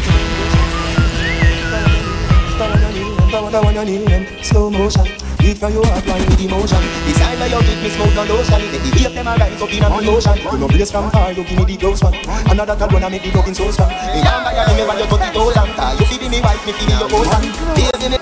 [3.53, 4.43] Name, that one, that one your name.
[4.43, 5.05] Slow motion.
[5.37, 6.81] Beat for your heart, wine with emotion.
[7.05, 8.61] This time where you give me smoke, no lotion.
[8.63, 10.37] Let the heat them a rise up in a ocean.
[10.39, 12.15] You no place from far, you give me the close one.
[12.49, 13.89] Another tall one, I make the looking so strong.
[13.89, 15.69] Me young by you, me when you thirty thousand.
[15.77, 17.45] Ah, You feed me wife, me feed your husband.
[17.75, 18.19] Baby, me.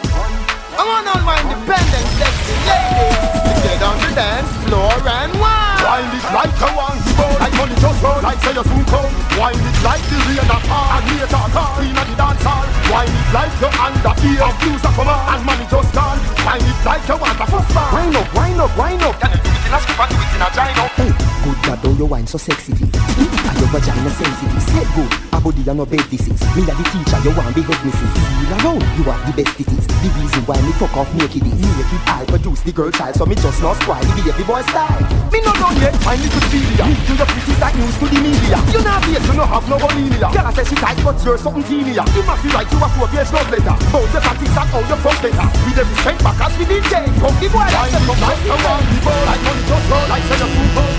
[0.75, 5.79] I want all my independent, sexy ladies to get on the dance floor and wine.
[5.85, 9.11] Wine it like a one roll Like money just roll Like say you soon come
[9.37, 12.65] Wine it like the rain a fall And later call of the dance hall.
[12.89, 16.19] Wine it like you under Of blues a come on And money just gone.
[16.45, 19.15] Wine it like you want a first bar Wine up, wine up, wine up.
[19.21, 20.85] Can you do it in a skip and do it in a gyno.
[20.99, 21.11] Hey,
[21.43, 22.73] good God, how you wine so sexy.
[22.73, 24.63] Hmm, and your vagina sensitive.
[24.63, 27.81] Say good, body and no bed disease Me a the teacher, you want big head
[27.81, 31.09] missus Feel around, you have the best it is The reason why me fuck off
[31.17, 34.45] naked is Naked, I produce the girl child So me just not spoil the baby
[34.45, 35.01] boy style
[35.33, 38.19] Me no done yet, my little Celia Me to your pretty like news to the
[38.21, 41.17] media You not face, you no have no bulimia Girl I say she tight but
[41.25, 44.21] you're something teenier You must be right, you a four page love letter Bout your
[44.21, 47.33] tactics and how you fuck better With every strength back as we need day From
[47.41, 50.37] the boy like say from like a one people Like money just roll, like say
[50.37, 50.89] you're super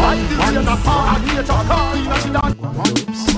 [0.00, 1.60] wine, the rain a fall And nature
[1.96, 3.35] Queen of the dance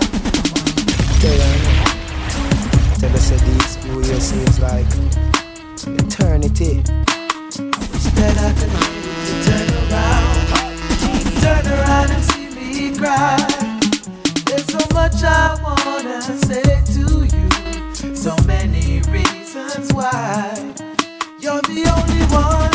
[3.00, 4.86] Tell us that these few years seems like
[5.86, 6.82] eternity.
[6.82, 8.72] Tonight if
[9.28, 10.38] you turn around.
[11.40, 13.38] Turn around and see me cry.
[14.46, 18.16] There's so much I wanna say to you.
[18.16, 20.74] So many reasons why.
[21.38, 22.67] You're the only one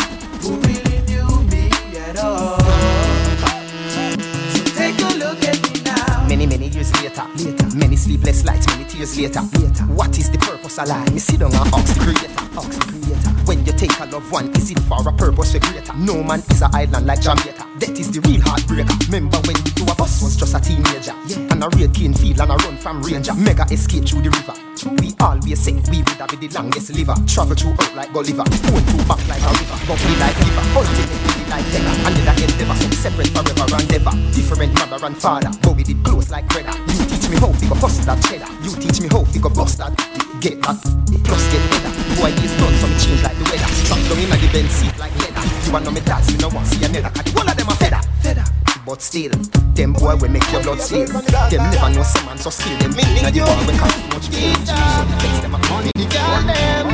[7.16, 9.84] later, later, many sleepless nights, many tears later, later.
[9.84, 11.12] What is the purpose of life?
[11.12, 13.33] Me sit down and ask the creator, ask the creator.
[13.44, 15.92] When you take a loved one, is it for a purpose for greater?
[15.94, 17.68] No man is an island like Jamaica.
[17.76, 18.88] That is the real heartbreaker.
[19.12, 21.52] Remember when the two of us was just a teenager, yeah.
[21.52, 23.34] And a real keen feel and a run from ranger.
[23.34, 24.56] Mega escape through the river.
[24.96, 27.14] We always say we would have be the longest liver.
[27.28, 28.48] Travel through earth like Gulliver.
[28.48, 29.76] Going through back like a river.
[29.92, 30.64] Bubbly like liver.
[30.80, 31.94] Ultimately like Tenor.
[32.00, 32.76] And then I endeavor.
[32.80, 34.14] So we separate forever and ever.
[34.32, 35.52] Different mother and father.
[35.60, 36.72] But we did close like brother.
[36.96, 38.48] You teach me how to go bust that cheddar.
[38.64, 39.92] You teach me how to go bust that.
[40.40, 40.76] Get that.
[41.24, 41.92] Plus get better.
[42.20, 43.68] Boy, it's done so me change like the weather.
[43.84, 45.42] Strap down in the bench seat like leather.
[45.64, 47.10] You want know me dance, you know want see another.
[47.10, 48.00] Cause whole of them a feather.
[48.20, 48.44] Feather.
[48.84, 49.32] But still,
[49.72, 51.08] them boy will make your blood still.
[51.08, 52.76] Them never know some man so still.
[52.78, 54.56] Them meaning the boy cause too much pain.
[54.68, 55.90] So the text them a money.
[55.96, 56.86] The girl them,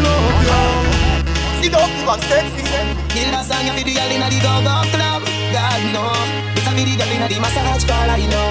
[0.00, 0.84] love you.
[1.60, 2.64] See the up to sexy.
[3.12, 5.22] Kill that song for the girl inna the go-go club.
[5.52, 6.08] God no,
[6.56, 8.16] it's a the girl inna the massage parlor.
[8.16, 8.48] You know,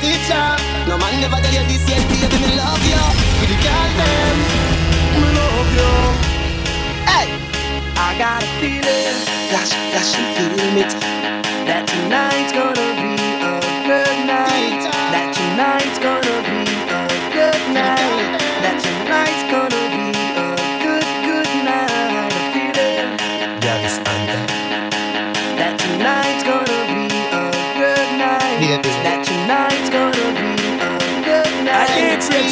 [0.00, 0.46] teacher,
[0.88, 2.36] no man never tell you this yet, baby.
[2.40, 3.02] Me love you.
[3.38, 4.36] For the girl them,
[5.20, 5.92] me love you.
[7.04, 7.28] Hey,
[7.96, 9.16] I got a feeling,
[9.48, 10.92] flash, flash, and feel it.
[11.68, 13.54] that tonight's gonna be a
[13.88, 14.82] good night.
[15.12, 16.19] That tonight's gonna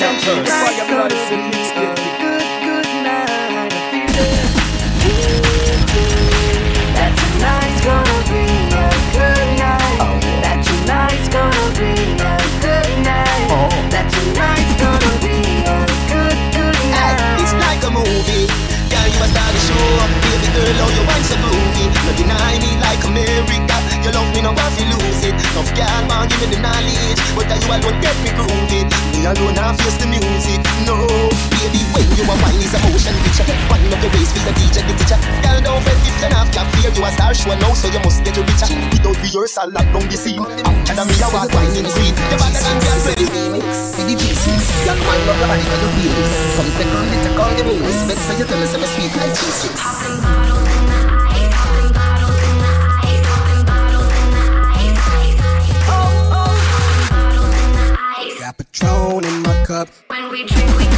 [0.01, 0.15] I a.
[0.15, 0.87] A
[6.95, 9.99] that tonight's gonna be a good night.
[10.39, 13.51] That tonight's gonna be a good night.
[13.91, 16.79] That tonight's gonna be a good, good
[17.43, 18.47] it's like a movie.
[18.87, 19.99] Girl, you a star the show.
[21.27, 21.91] So groovy.
[22.07, 25.37] No deny me like America your love me, no got to lose it.
[25.53, 27.21] Tough girl, man, give me the knowledge.
[27.37, 28.89] But that you alone get me grooving.
[29.13, 30.61] Me alone, I face the music.
[30.89, 30.97] No,
[31.53, 33.45] baby, when you are wine, is a motion picture.
[33.69, 35.19] One of your ways with the DJ, the teacher.
[35.45, 36.91] Girl, don't fret if you're not cap fear.
[36.93, 38.69] You a star, sure now, so you must get your richer.
[38.93, 40.41] Without rehearsal, lock down the scene.
[40.41, 42.15] After me, I walk wine in green.
[42.17, 43.27] You're better than girl, ready.
[43.69, 46.33] See the gypsies, young man, rub your body for your feelings.
[46.57, 48.01] Come take on, let her call the moves.
[48.09, 50.58] Bet so you tell me, some sweet like cheese.
[60.31, 60.98] We drink, we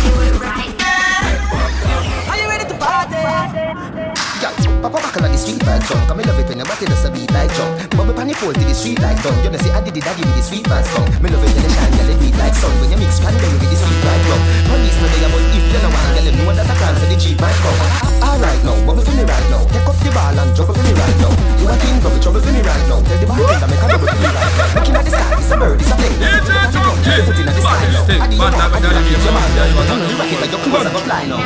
[5.41, 6.05] street vibe song.
[6.05, 7.73] Come me love it when your body does a beat like jump.
[7.97, 10.05] Bubble pan the pole to the street like drum You know say I did it,
[10.05, 11.09] I give me the sweet man song.
[11.25, 12.73] Me love it when you shine, girl, it beat like sun.
[12.85, 15.81] When you mix cranberry with the sweet like rum Police know they about if you
[15.81, 17.81] know one Girl, you know that I can't say the cheap might come.
[18.21, 19.65] Alright now, bubble for me right now.
[19.73, 21.33] Take up the ball and drop it for me right now.
[21.57, 23.01] You a king, bubble trouble for me right now.
[23.01, 24.77] Tell the bartender make a double for me right now.
[24.77, 26.21] Looking at the sky, it's a bird, it's a plane.
[26.21, 27.81] Put it on the ground, keep your foot in the sky.
[27.89, 30.41] Now I did not know, I did not keep your man now You rock it
[30.45, 31.41] like your clothes are gonna fly now.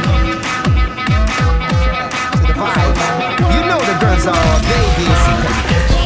[2.42, 3.13] You know
[3.94, 5.22] the girls are babies.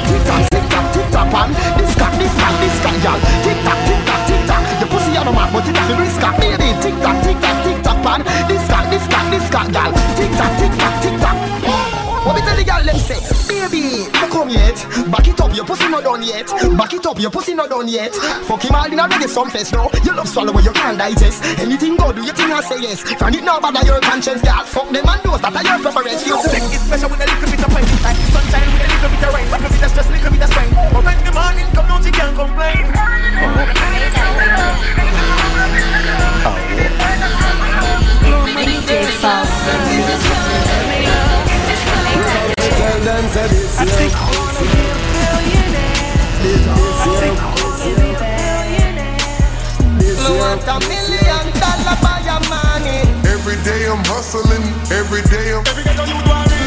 [0.09, 1.51] Tick tock, tick tock, tick tock, man.
[1.79, 3.21] This cock, this cock, this cock, y'all.
[3.45, 4.63] Tick tock, tick tock, tick tock.
[4.81, 6.69] Your pussy on the map, but it has a risk baby.
[6.83, 8.21] Tick tock, tick tock, tick tock, man.
[8.49, 9.93] This cock, this cock, this cock, y'all.
[10.17, 11.28] Tick tock, tick tock, tick tock.
[12.27, 14.77] What me tell the girl them say, baby, no come yet.
[15.11, 16.47] Back it up, your pussy not done yet.
[16.77, 18.15] Back it up, your pussy not done yet.
[18.45, 19.89] Fuck him all in a reggae some fest now.
[20.05, 21.45] You love swallow what you can't digest.
[21.59, 23.03] Anything go do, you think I say yes.
[23.17, 24.65] Find it now bother your conscience, girl.
[24.65, 26.27] Fuck them and those that are your preference.
[26.27, 28.89] You Sex is special with a little bit of pain Like the sunshine with a
[28.89, 31.33] little bit of rain Little bit of stress, little bit of strain But when the
[31.33, 32.85] morning come out, you can't complain
[36.45, 36.55] Oh.
[38.59, 39.49] DJ Falls.
[39.65, 40.88] Tell
[43.09, 43.89] them say this year.
[43.89, 46.29] Me wanna be a millionaire.
[50.19, 53.01] I want a million dollar by your money.
[53.25, 54.61] Every day I'm hustling,
[54.93, 55.65] every day I'm.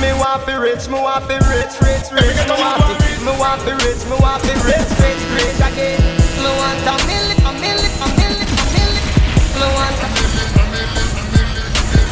[0.02, 2.38] Me want fi rich, me want fi rich, rich, rich.
[2.50, 6.02] Me want fi, me want fi rich, me want fi rich, rich, rich again.
[6.42, 9.06] Me want a million, a million, a million, a million.
[9.62, 10.11] Me want a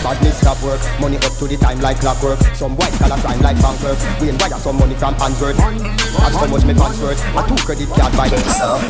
[0.03, 2.39] Badness stop work, money up to the time like clockwork.
[2.55, 3.99] Some white collar crime like bank clerk.
[4.23, 5.59] We wire some money from Hansworth.
[5.59, 7.19] Ask how much me transferred.
[7.35, 8.31] A two credit card by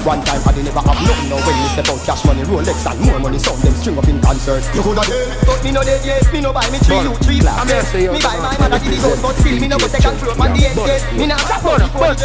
[0.06, 1.30] One time I didn't never have nothing.
[1.34, 3.40] Now when me step out, cash money, Rolex and more money.
[3.42, 4.62] Some them string up in concert.
[4.78, 6.24] You coulda dead, but me no dead yet.
[6.30, 7.58] Me no buy me three, you three black.
[7.58, 9.58] I'm here to say yo, Me buy my man, mother give the gold, but still
[9.60, 11.02] me no go second floor on the exit.
[11.18, 12.16] Me not tap on the phone.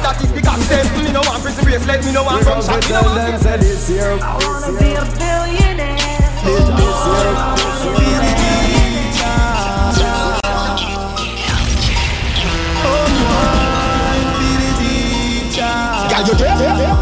[0.00, 0.88] That is the concept.
[1.04, 2.00] Me no want prison bracelet.
[2.04, 2.80] Me no want from shop.
[2.80, 3.16] Me no Tell want.
[3.16, 4.16] them say this year.
[4.20, 6.24] I wanna be a billionaire.
[6.46, 7.55] Girl,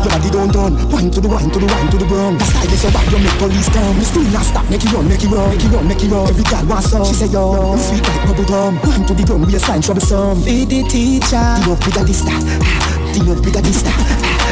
[0.04, 0.76] Your body don't done.
[0.92, 2.36] Wine to the wine, to the wine, to the brown.
[2.36, 3.96] That style is so bad, you make police come.
[3.96, 6.12] You still not stop, make it run, make it run, make it run, make it
[6.12, 6.28] run.
[6.28, 7.08] Every girl wants some.
[7.08, 8.76] She say yo, you sweet like bubble gum.
[8.84, 10.44] Wine to the drum, waistline troublesome.
[10.44, 11.40] Feed the teacher.
[11.40, 12.36] The love bigger this that.
[13.16, 13.96] The love bigger this that.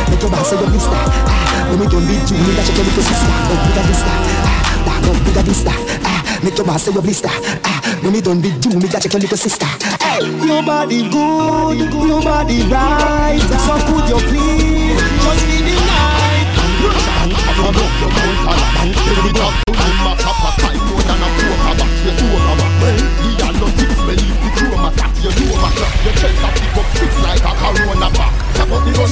[0.09, 1.05] Make your boss say you this that.
[1.69, 3.29] When we done beat you, me that check your little sister.
[3.29, 4.20] Love bigger this that.
[4.89, 5.81] That love bigger this that.
[6.43, 7.29] Make your boss say you blister.
[8.03, 9.69] When we done beat you, me that check your little sister.
[10.03, 13.39] Hey, your body good, your body right.
[13.62, 14.91] So could you please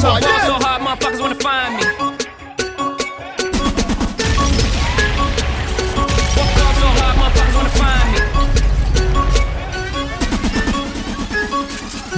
[0.00, 1.82] So, so hard, motherfuckers wanna find me.
[1.82, 2.06] So
[6.96, 7.99] hard, motherfuckers wanna find me.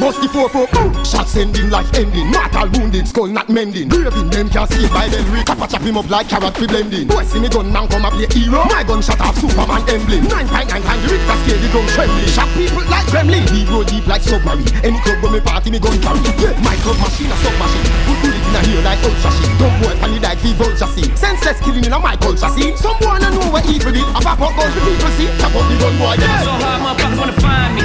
[0.02, 0.66] Bust the four four.
[1.06, 2.26] Shots ending, life ending.
[2.26, 3.86] Mortal wounded, skull not mending.
[3.86, 5.46] Graving them can't see by them rig.
[5.46, 7.06] Kappa chop him up like carrot fi blending.
[7.06, 8.66] Boy see me gun now come up play hero.
[8.66, 10.26] My gun shot off Superman emblem.
[10.26, 12.26] Nine point nine the Richter scale the gun trembling.
[12.34, 13.46] Shock people like gremlin.
[13.54, 14.66] We go deep like submarine.
[14.82, 16.18] Any club when me party me gun carry.
[16.42, 17.86] Yeah, my club machine a sub machine.
[18.02, 19.54] Put bullet in a here like ultra shit.
[19.62, 21.06] Dumb boy pan the like fi vulture see.
[21.14, 22.74] Senseless killing in a my culture see.
[22.74, 24.02] Some boy no know where evil did.
[24.02, 25.30] A pop up gun for people see.
[25.38, 26.18] Tap up the gun boy.
[26.18, 26.42] So Yeah.
[26.58, 27.84] hard, motherfuckers wanna find me.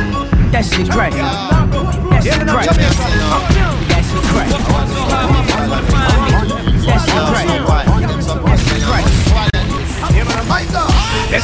[0.50, 1.14] That shit crack.
[2.18, 2.66] That shit crack.
[11.30, 11.44] That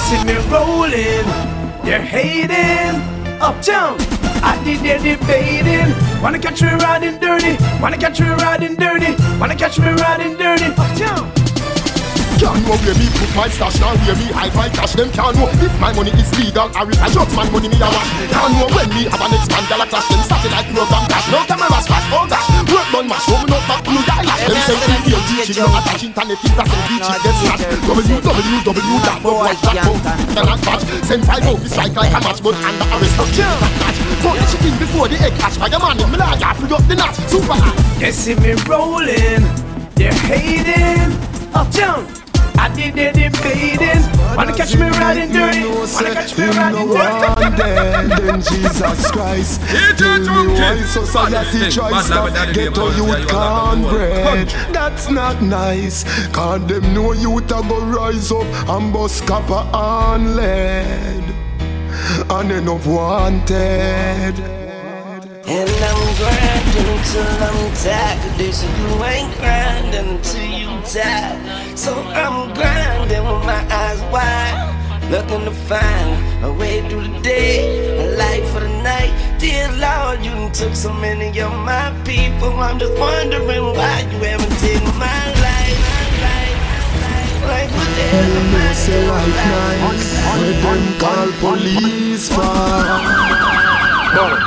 [0.50, 1.26] rolling,
[1.84, 3.02] they're hating.
[3.40, 3.98] Uptown,
[4.42, 5.94] I did their debating.
[6.22, 7.58] Wanna catch me riding dirty?
[7.80, 9.16] Wanna catch me riding dirty?
[9.40, 10.66] Wanna catch me riding dirty?
[10.66, 11.43] Uptown.
[12.44, 15.32] Can't know where me put my stash Now where me hide my cash Them can't
[15.40, 18.12] know if my money is legal Or if I just man money me a wash
[18.28, 21.80] Can't know when me have an expand dollar clash Them satellite program cash No camera
[21.80, 25.24] splash Oh gosh Work done mash Home not back blue eyelash Them say we here
[25.24, 29.96] teaching You attach internet it as a beach it gets snatched www.watch.com
[30.36, 33.56] Cannot catch Send five out strike like a match But under arrest of chill
[34.20, 37.00] Put the chicken before the egg hatch By a man in Malaya Free up the
[37.00, 37.72] notch Super hot
[38.04, 39.48] You see me rolling
[39.96, 41.08] They're hating
[41.56, 42.23] Uptown
[42.58, 44.04] I did the debating
[44.36, 45.66] Wanna catch me riding dirty.
[45.66, 48.22] Wanna catch me riding dirty.
[48.22, 49.62] Then Jesus Christ
[50.64, 56.04] why society tries to get a youth cornbread That's not nice.
[56.30, 61.24] Cause them know youth a go rise up And bust copper and lead.
[62.30, 64.63] And end up wanted
[65.46, 68.40] And I'm grinding till I'm tired.
[68.40, 71.76] They say you ain't grinding until you die.
[71.76, 77.60] So I'm grinding with my eyes wide, looking to find a way through the day,
[78.00, 79.12] a light for the night.
[79.38, 82.54] Dear Lord, you done took so many of my people.
[82.60, 85.80] I'm just wondering why you haven't taken my life.
[87.44, 89.36] Like what the hell am I say life
[89.84, 90.08] nice
[90.40, 93.44] Where them call police for
[94.16, 94.38] Bono,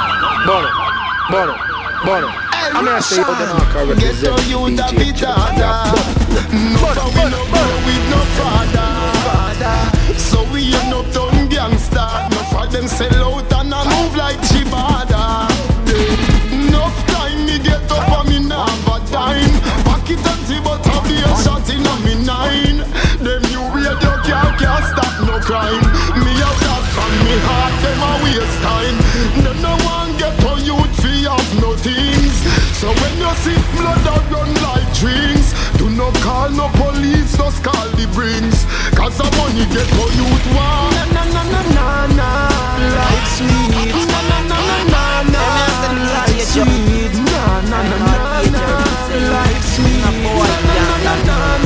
[0.47, 0.86] Bono,
[1.31, 1.57] Bono,
[2.05, 2.29] Bono.
[2.73, 6.07] I'm gonna say you the marker represent DJ Junkie.
[6.53, 12.43] No for we no boy with no father So we ain't no town gangster No
[12.51, 15.51] for them sell out and I move like Chibada
[16.53, 21.17] Enough time me get up and me a dime Pack it empty but I be
[21.23, 22.87] a shot in a me nine
[23.19, 25.83] Them new radio can't, can't stop no crime
[26.23, 28.97] Me a that from me heart them a waste time
[29.43, 31.06] Them no one get to youth fee have
[31.61, 32.35] no things.
[32.81, 37.63] So when you see blood I run like drinks, do not call no police, just
[37.65, 38.65] call the brings.
[38.95, 40.95] Cause the money get no youth want.
[40.95, 41.89] Na na na na na
[42.19, 42.31] na,
[42.99, 43.95] like sweet.
[44.13, 45.05] Na na na na na
[45.35, 45.45] na,
[46.15, 47.15] like sweet.
[47.33, 48.65] Na na na na na,
[49.33, 50.05] like sweet.
[50.05, 51.66] Na na na na na.